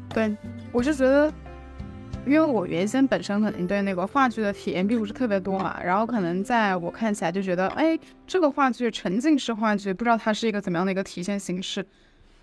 [0.07, 0.37] 对，
[0.71, 1.33] 我是觉得，
[2.25, 11.85] 因为我原先本身可能对那个话剧的体验并不是特别多嘛，然后可能在我看起来就觉得，哎，这个话剧沉浸式话剧，不知道它是一个怎么样的一个体现形式。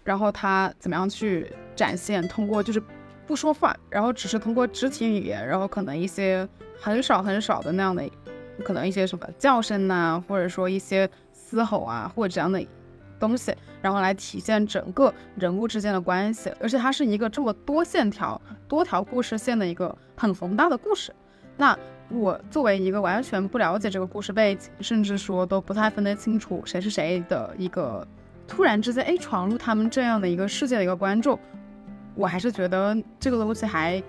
[0.05, 2.23] 然后他怎么样去展现？
[2.29, 2.81] 通过就是
[3.27, 6.47] 不说话，然后只是通过肢体语言，然后可能一些
[6.79, 8.09] 很少很少的那样的，
[8.63, 12.65] 可能一些什么叫声呐，或者说一些嘶吼啊，或者这样的
[13.19, 16.53] 东西，然后来体现整个人物之间的关系。
[16.61, 18.39] 而且它是一个这么多线条、
[18.69, 21.15] 多条故事线的一个很宏大的故事。
[21.57, 21.75] 那
[22.11, 28.07] 我作为一个完全不了解这个故事背景，甚至说都不太分得清楚谁是谁的一个。
[28.47, 31.39] 突然之间，哎，闯入他们这样的一个世界的一个观众，
[32.15, 34.03] 我还是觉得这个东西还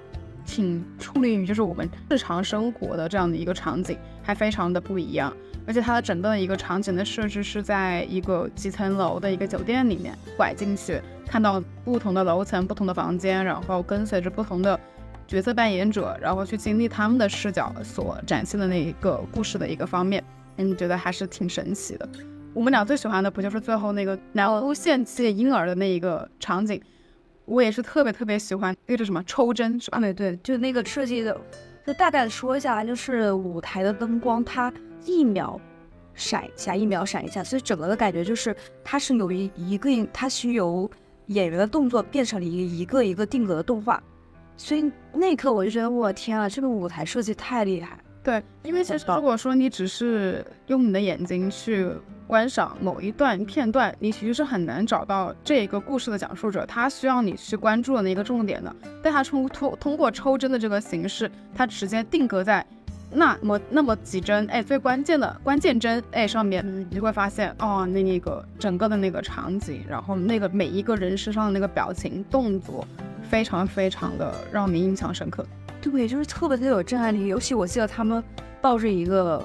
[0.45, 5.35] 挺处理于就是我们日常生活的这样的一个场景，还非常的不一样。
[5.67, 14.79] 而且它的整个的一个场景的设置是在一个几层楼的一个酒店里面，拐进去看到不同的楼层、不同的房间，然后跟随着不同的
[15.27, 20.23] 角色扮演者，然后去经历他们的视角所展现的那一个故事的一个方面，
[20.57, 22.07] 嗯，觉得还是挺神奇的。
[22.55, 26.81] 我们俩最喜欢的不就是最后那个南欧献祭婴儿的那一个场景？
[27.43, 29.99] 我也是特别特别喜欢那个叫什么抽针是吧？
[29.99, 31.37] 对对，就那个设计的，
[31.85, 35.59] 就大概说一下，就是舞台的灯光，它一秒
[36.13, 40.89] 闪一下，一秒闪一下，所以整个的感觉就是它是有一一个，它是由
[41.25, 44.01] 演员的动作变成了一一个一个定格的动画，
[44.55, 47.99] 所以那一刻我就觉得，我天啊，这个舞台设计太厉害。
[48.25, 51.87] 对，因为其实如果说你只是用你的眼睛去
[52.25, 58.75] 观赏某一段片段，你其实是很难找到这个故事的讲述者，他需要你去关注的那个重点的。
[59.03, 62.65] 但他通通通过抽帧的这个形式，他直接定格在
[63.15, 72.85] 那么那么几帧，哎，最关键的关键帧，哎上面，你就会发现哦，那那个整个的那个场景，然后那个每一个人身上的那个表情动作，
[73.29, 75.45] 非常非常的让你印象深刻。
[75.81, 77.27] 对，就是特别特别有震撼力。
[77.27, 78.23] 尤其我记得他们
[78.59, 79.43] 抱着一个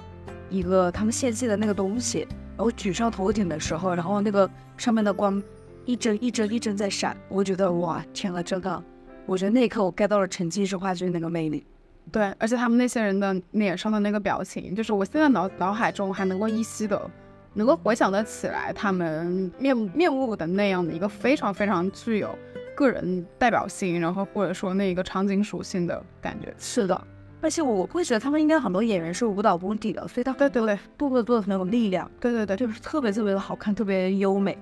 [0.49, 5.43] 一个他们献祭的那个东西，然后举上头顶的时候，然后那个上面的光
[5.85, 8.83] 一帧一帧一帧在闪，我觉得哇，天呐，真的，
[9.27, 11.65] 我觉得那一刻我 get 到了沉浸式话剧那个魅力。
[12.13, 17.11] 对，而且他们那些人的脸上的那个表情，就是我现在脑脑海中还能够依稀的，
[17.55, 22.37] 能够回想得起来他们面面目的那样的一个非常非常具有
[22.75, 26.53] 个人代表性，然后或者说那一个场景属性的感觉。
[26.59, 27.07] 是的，
[27.41, 32.11] 而且我会觉得他们应该很多演员是舞蹈功底的，所以他对对对动作做的很有力量。
[32.19, 34.59] 对对对，就是特别特别的好看，特别优美。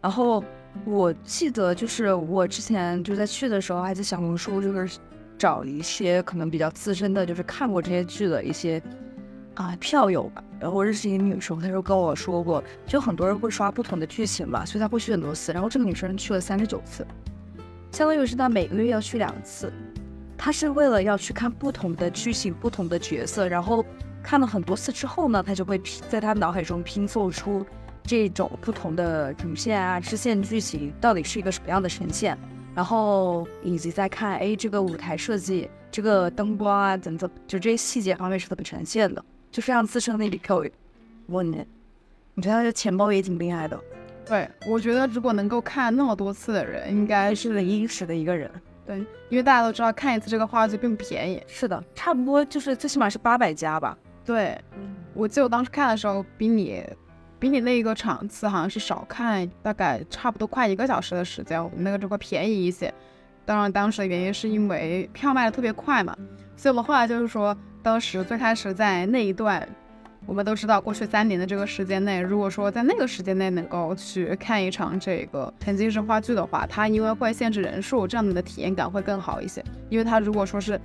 [0.00, 0.42] 然后
[0.86, 4.98] 我记得就是我之前就在去的时候，还在小红书就是
[5.40, 8.80] 找一些可能比较资深的，就是看过这些剧的一些
[9.54, 10.44] 啊票友吧。
[10.60, 15.50] 然后认识一个女生，她就跟我说过，就很多人会刷不同的剧情嘛，所以她会去很多次。
[15.50, 17.06] 然后这个女生去了三十九次，
[17.90, 19.72] 相当于是她每个月要去两次。
[20.36, 23.82] 她是为了要去看不同的剧情、不同的角色，然后
[24.22, 27.64] 看了很多次之后呢，她就会拼在她脑海中拼凑出
[28.02, 32.36] 这种不同的主线啊、支线剧情到底是一个什么样的呈现，
[32.74, 40.70] 然后以及在看哎这个舞台设计、这个灯光啊等等，就这些细节方面是怎么呈现的，就非常资深的一笔票友。
[41.26, 41.64] 问你，
[42.34, 43.78] 你觉得他的钱包也挺厉害的，
[44.26, 48.50] 对，我觉得如果能够看那么多次的人，应该是零英尺的一个人。
[48.86, 48.98] 对，
[49.28, 51.40] 因为大家都知道看一次这个话剧并不便宜。
[51.46, 53.96] 是的，差不多就是最起码是八百加吧。
[54.24, 54.60] 对，
[55.14, 56.82] 我记得我当时看的时候，比你
[57.40, 62.92] 比你那个场次好像是少看大概差不多快一个小时的时间，我们那个就会便宜一些。
[63.46, 66.14] 当然，当时的原因是因为票卖的特别快嘛，
[66.54, 69.66] 所以我们后来就是说，当时最开始在那一段，
[70.26, 79.64] 我们都知道过去三年的这个时间内，如果说在那个时间内能够去看一场这个沉浸式话剧的话，它因为会限制人数，这样你的体验感会更好一些。
[79.88, 80.78] 因为它如果说是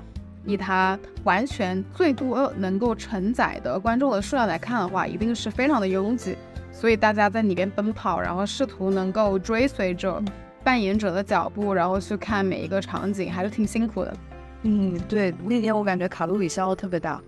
[0.46, 6.36] 以它完全最多能够承载的观众的数量来看的话，一定是非常的拥挤，
[6.72, 10.24] 所以大家在里边奔跑，然后试图能够追随着
[10.64, 14.18] 扮演者的脚步，然后去看每一个场景，还是挺辛苦的。
[14.64, 17.22] 嗯，对，那天我感觉卡路里消耗特别大，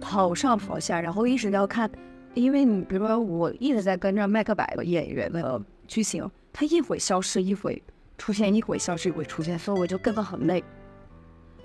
[0.00, 1.90] 跑上跑下，然后一直要看，
[2.34, 7.82] 因为你比如说我一直在跟着麦克白的演员的剧情，他一会消失，一会
[8.18, 10.62] 出现，一会消失，一会出现，所以我就跟得很累。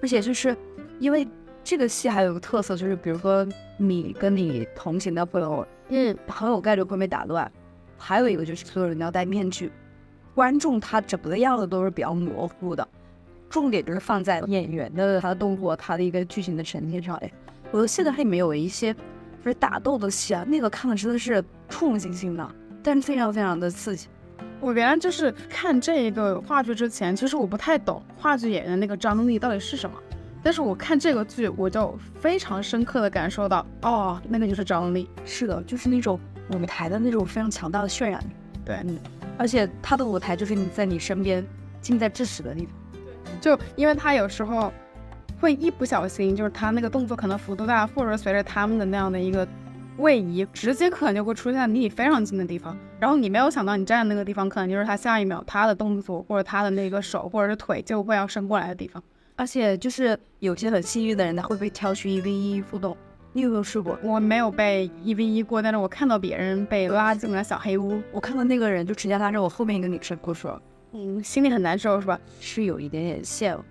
[0.02, 0.56] 而且就是
[1.00, 1.28] 因为
[1.64, 7.52] 这个戏还有个特色，就是比如说你跟你同行的朋友，嗯，很有概率会被打乱。
[7.98, 9.72] 还有一个就是所有人都要戴面具，
[10.36, 12.88] 观众他整个的样子都是比较模糊的，
[13.50, 17.16] 重点就是放在演员的他的动作、他的一个剧情的呈现上。
[17.18, 17.32] 哎，
[17.72, 19.00] 我的现在还没有一些就
[19.46, 24.08] 是打斗的戏啊，那个看的真的是触目惊心的，但是非常非常的刺激。
[24.60, 29.96] 我原来就是看这一个话剧之前，其实我不太懂话剧演员那个张力到底是什么。
[30.46, 35.10] 但是我看这个剧，我就非常深刻的感受到，哦，那个就是张力。
[35.26, 36.20] 是的，就是那种
[36.52, 38.28] 舞台的那种非常强大的渲染力。
[38.64, 38.96] 对，嗯，
[39.40, 41.44] 而且他的舞台就是你在你身边
[41.82, 42.76] 近在咫尺的地方。
[43.42, 44.72] 就因为他有时候
[45.42, 49.48] 会一不小心，就是他那个动作可能幅度大，或者随着他们的那样的一个
[49.98, 52.78] 位移，直接可能就会出现在离你非常近的地方。
[53.00, 59.02] 然后你没有想到，你站的那个地方，可能就是他下一秒他的动作或者他的那个手或者是腿就会要伸过来的地方。
[59.36, 62.96] 而且就是有些很幸运的人，他会被挑去一 v 一互动。
[63.34, 64.00] 你有没有试过？
[64.02, 70.62] 我没有被一 v 一过，但是我看到别人被拉进了小黑屋，我看到那个人就直接拉着我后面一个女生过去了，
[70.94, 72.18] 嗯，心里很难受，是吧？
[72.40, 73.62] 是有一点点羡慕。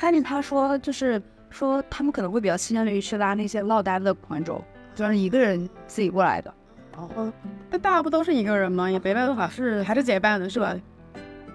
[0.00, 4.60] 但是他说就是说他们可能会比较倾向于去拉那些落单的观众，
[4.96, 6.52] 就是一个人自己过来的。
[6.96, 7.32] 哦，
[7.70, 8.90] 那大家不都是一个人吗？
[8.90, 10.74] 也没办法，是还是结伴的，是吧？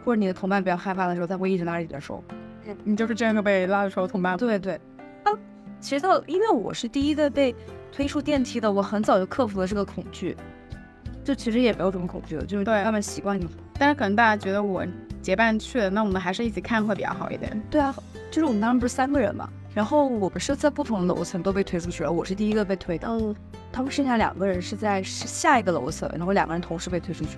[0.05, 2.23] 或者你的同伴比较害怕的时候，他会一直拉着你的手。
[2.83, 4.37] 你就是这个被拉着手同伴。
[4.37, 4.73] 对对，
[5.23, 5.31] 啊，
[5.79, 7.55] 其实到因为我是第一个被
[7.91, 10.35] 推出电梯的，我很早就克服了这个恐惧。
[11.23, 13.53] 就其实也没有什么恐惧的，就是对慢慢习惯就好。
[13.77, 14.83] 但是可能大家觉得我
[15.21, 17.61] 结伴去的，那我们还是一起看会比较好一点。
[17.69, 17.93] 对啊，
[18.31, 23.35] 就是我们当时不是三个人嘛，然后我们是在不同的楼层都被推出去了，我是第一个被推的，嗯，
[23.71, 27.37] 他们剩下两个人是在是下一个楼层，然后两个人同时被推出去。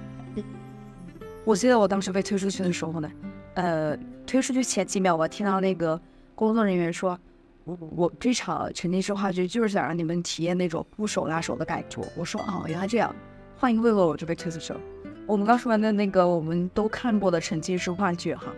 [1.43, 3.11] 我记得我当时被推出去的时候呢，
[3.55, 5.99] 呃，推出去前几秒，我听到那个
[6.35, 7.17] 工作人员说，
[7.63, 12.01] 我我这场沉浸式话剧就是想让你们体验那种不手拉手的感觉。
[12.17, 13.15] 我说哦，原来这样，
[13.57, 14.79] 话音未落我就被推出去了。
[15.25, 18.51] 我们刚说完的那个我们都看过的沉浸式话剧哈，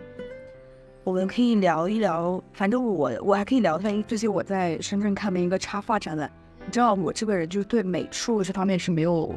[1.04, 6.30] 我们可以聊一聊，反正我我还可以聊一下，最近我在深圳看了一个插画展览。
[6.64, 9.32] 你知道我这个人就是对美术这方面是没有，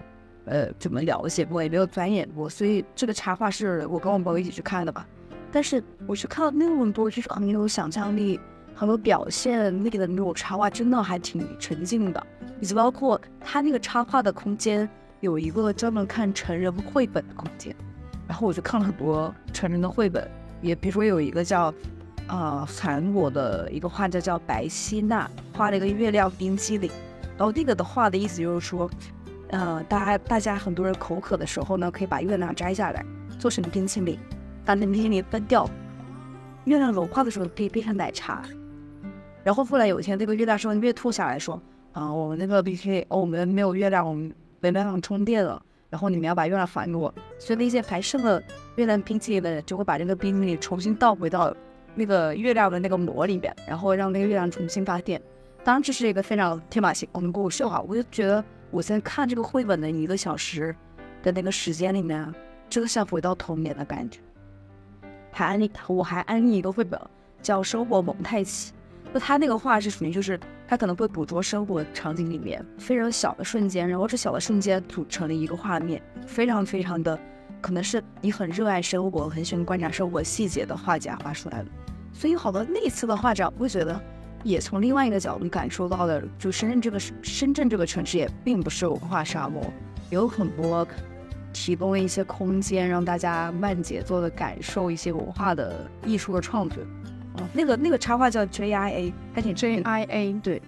[0.45, 5.05] 呃，怎么了解过，也没有钻研过，所以这个插画是我跟我朋友一起去看的吧。
[5.51, 8.39] 但是我去看了那么多，就是很有想象力、
[8.75, 12.27] 很有表现力的那种插画，真的还挺沉浸的。
[12.59, 14.87] 以及包括他那个插画的空间
[15.19, 17.75] 有一个专门看成人绘本的空间，
[18.27, 20.29] 然后我就看了很多成人的绘本，
[20.61, 21.73] 也比如说有一个叫。
[22.31, 26.91] 呃、韩国的一个画家叫白希娜，画了一个月亮冰激凌，
[27.35, 28.87] 然后那个的画的意思就是说，
[29.49, 33.03] 呃，大家大家很多人口渴的时候呢，可以把月亮摘下来
[33.39, 34.15] 做成冰淇淋，
[34.69, 35.67] 把那冰淇淋分掉，
[36.65, 38.43] 月亮融化的时候可以变成奶茶。
[39.43, 41.59] 然后后来有一天，那个月亮说月兔下来说，
[41.91, 45.59] 啊、我们那个 B K，我们没有月亮，我们没办法充电了。
[45.89, 48.39] 然后你们要把月亮还给我，所以那些还剩了
[48.75, 51.51] 月亮冰淇淋的人就会把这个冰淇淋重新倒回到
[51.95, 55.19] 那个月亮的那个膜里面，然后让那个月亮重新发电。
[55.63, 60.75] 当然，这是一个非常天马行空的故事啊，我就觉得我在看这个绘本的一个小时
[61.23, 62.31] 的那个时间里面，
[62.69, 64.19] 真的像回到童年的感觉。
[65.31, 66.99] 还安利，我还安利一个绘本
[67.41, 68.71] 叫《生活蒙太奇》，
[69.13, 77.17] 那他那个画是属于就是他可能会捕捉生活场景里面非常小的瞬间，然后这小的瞬间组成了一个画面，非常非常的
[77.61, 81.65] 可能是你很热爱生活、很喜欢观察生活细节的画家画出来的。
[82.11, 83.99] 所以好多那次的画展，我会觉得
[84.43, 89.63] 也从另外一个角度感受到了，就深圳这个深圳这个城市也并不是文化沙漠，
[90.09, 90.85] 有很多
[91.59, 96.81] 提供了一些空间，让大家慢节奏的感受一些文化的艺术的创作。
[97.33, 100.61] 哦，那个那个插画叫 JIA，还挺 J I A，对，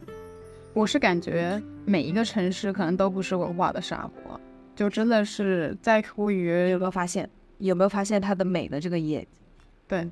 [0.74, 4.38] 我是感觉每一个城市可能都不是文化的沙漠，
[4.76, 7.30] 就真的是在乎于有没有发现？
[7.60, 9.30] 有没有发现它的美的这个眼睛？
[9.88, 10.10] 对，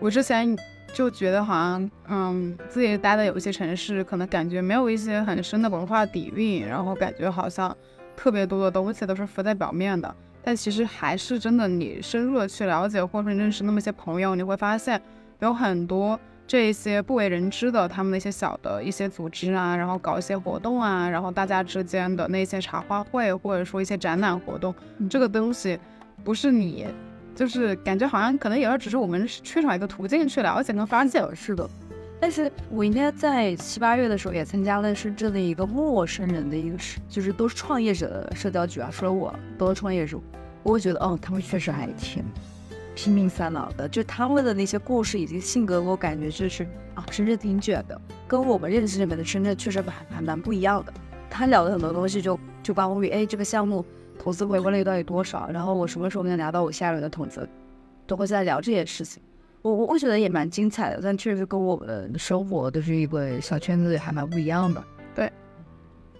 [0.00, 0.56] 我之前
[0.94, 7.76] 就觉得好像，嗯，自己待的有一些城市，可能感觉没有一些很深的文化底蕴，然后感觉好像
[8.16, 10.14] 特别多的东西都是浮在表面的。
[10.42, 15.00] 但其实还是真的，你深入的去了解，或者认识那么一些朋友，你会发现
[15.40, 24.74] 有很多这一些不为人知的他们的一些小的一些组织啊，然后搞一些活动啊，然后大家之间的那些茶话会，或者说一些展览活动，
[25.08, 25.78] 这个东西
[26.22, 26.86] 不是你。
[27.34, 31.20] 就是感觉好像可能也是只是我们缺少一个途径去了解跟发现。
[31.34, 31.68] 是的，
[32.24, 38.88] 但是我应该在七八月的时候也参加了深圳的一个陌生人的一个社，就是都是创业者的社交局啊。
[38.90, 40.18] 除了我，都是创业者，
[40.62, 42.24] 我会觉得哦，他们确实还挺
[42.94, 50.94] 拼命三郎的，就他们的那些故事以及性格，我感觉就是啊，深圳挺卷的，跟我们认识里面的深圳确实还还蛮不一样的。
[51.28, 53.84] 他聊的很多东西就就关乎于哎这个项目。
[54.18, 55.46] 投资回报率到底多少？
[55.50, 57.46] 然后我什么时候能拿到我下一轮的投资？
[58.06, 59.22] 都会在聊这些事情。
[59.64, 64.84] 我我我觉得也蛮精彩的，但确实跟我们的生活都是一个小圈子，还蛮不一样的。
[65.14, 65.32] 对，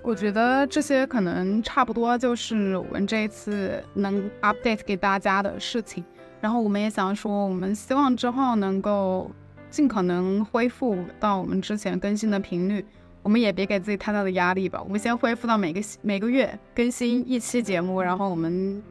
[0.02, 6.02] 我觉得这些可能差不多就是我们这一次能 update 给大家的事情。
[6.40, 9.30] 然后我们也想说，我们希望之后能够
[9.68, 12.82] 尽可能恢复到我们之前更新的频率。
[13.22, 18.82] 我们也别给自己太大的压力吧，我们先恢复到每个每个月更新一期节目，然后我们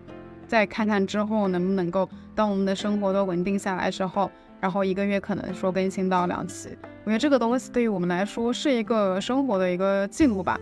[0.48, 4.30] 再看看之后能不能够，当我们的生活都稳定下来之后，
[4.64, 6.70] 然后一个月可能说更新到两期。
[7.04, 10.58] 我觉得这个东西对于我们来说是一个生活的一个记录吧，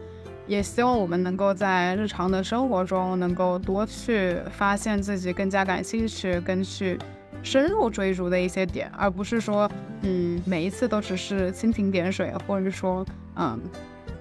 [0.48, 6.98] 也希望我们能够在日常的生活中能够多去发现自己更加感兴趣、更去
[7.44, 9.70] 深入追逐的一些点，而不是说，
[10.02, 13.06] 嗯，每一次都只是蜻蜓点水，或者是说。
[13.36, 13.58] 嗯，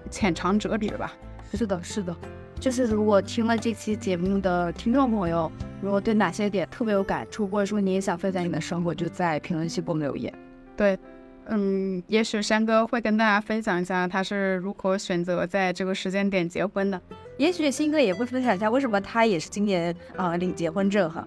[0.09, 1.13] 浅尝辄止吧。
[1.53, 2.15] 是的，是的，
[2.61, 5.51] 就是如果听了这期节目的听众朋友，
[5.81, 10.31] 如果对哪些点特别有感触，或者说你也想分享你的生活，就在评论区给我们留言。
[10.77, 10.99] 对，
[11.47, 17.01] 嗯，也许山哥会跟大家分享一下他是如何选择在这个时间点结婚的。
[17.39, 21.27] 也许新哥也会分享一下为什么他也是今年啊、呃、领结婚证哈。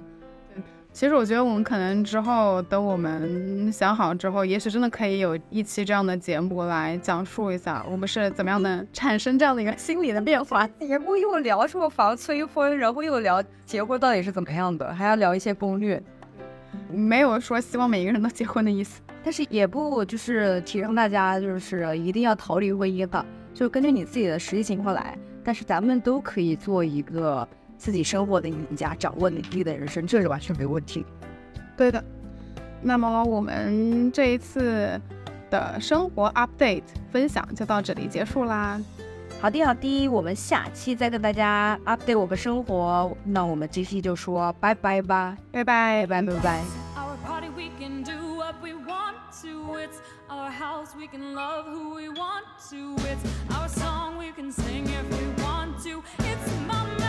[0.93, 10.67] 其实我觉得我们可能之后等我们想好之后，也许真的可以有一期这样的节目来讲述一下我们是怎么样的产生这样的一个心理的变化。
[10.79, 15.99] 节目又聊什么防催婚，然后又聊结婚到底是怎么样的，还要聊一些攻略，
[16.91, 19.01] 没有说希望每一个人都结婚的意思。
[19.23, 25.17] 但是也不就是提倡大家就是一定要逃离婚姻吧，就根据你自己的实际情况来。
[25.43, 27.45] 但是咱们都可以做一个
[27.83, 31.05] 自己生活的赢家，掌握你自己的人生，这是完全没问题。
[31.75, 32.01] 对的。
[32.81, 34.97] 那么我们这一次
[35.49, 38.79] 的生活 update 分享就到这里结束啦。
[39.41, 43.11] 好的好的，我们下期再跟大家 update 我们生活。
[43.25, 46.61] 那我们这期就说拜拜吧，拜拜拜拜拜拜。
[46.95, 49.75] Our party, we can do what we want to.
[49.77, 52.95] It's our house, we can love who we want to.
[53.03, 56.01] It's our song, we can sing if we want to.
[56.19, 57.02] It's my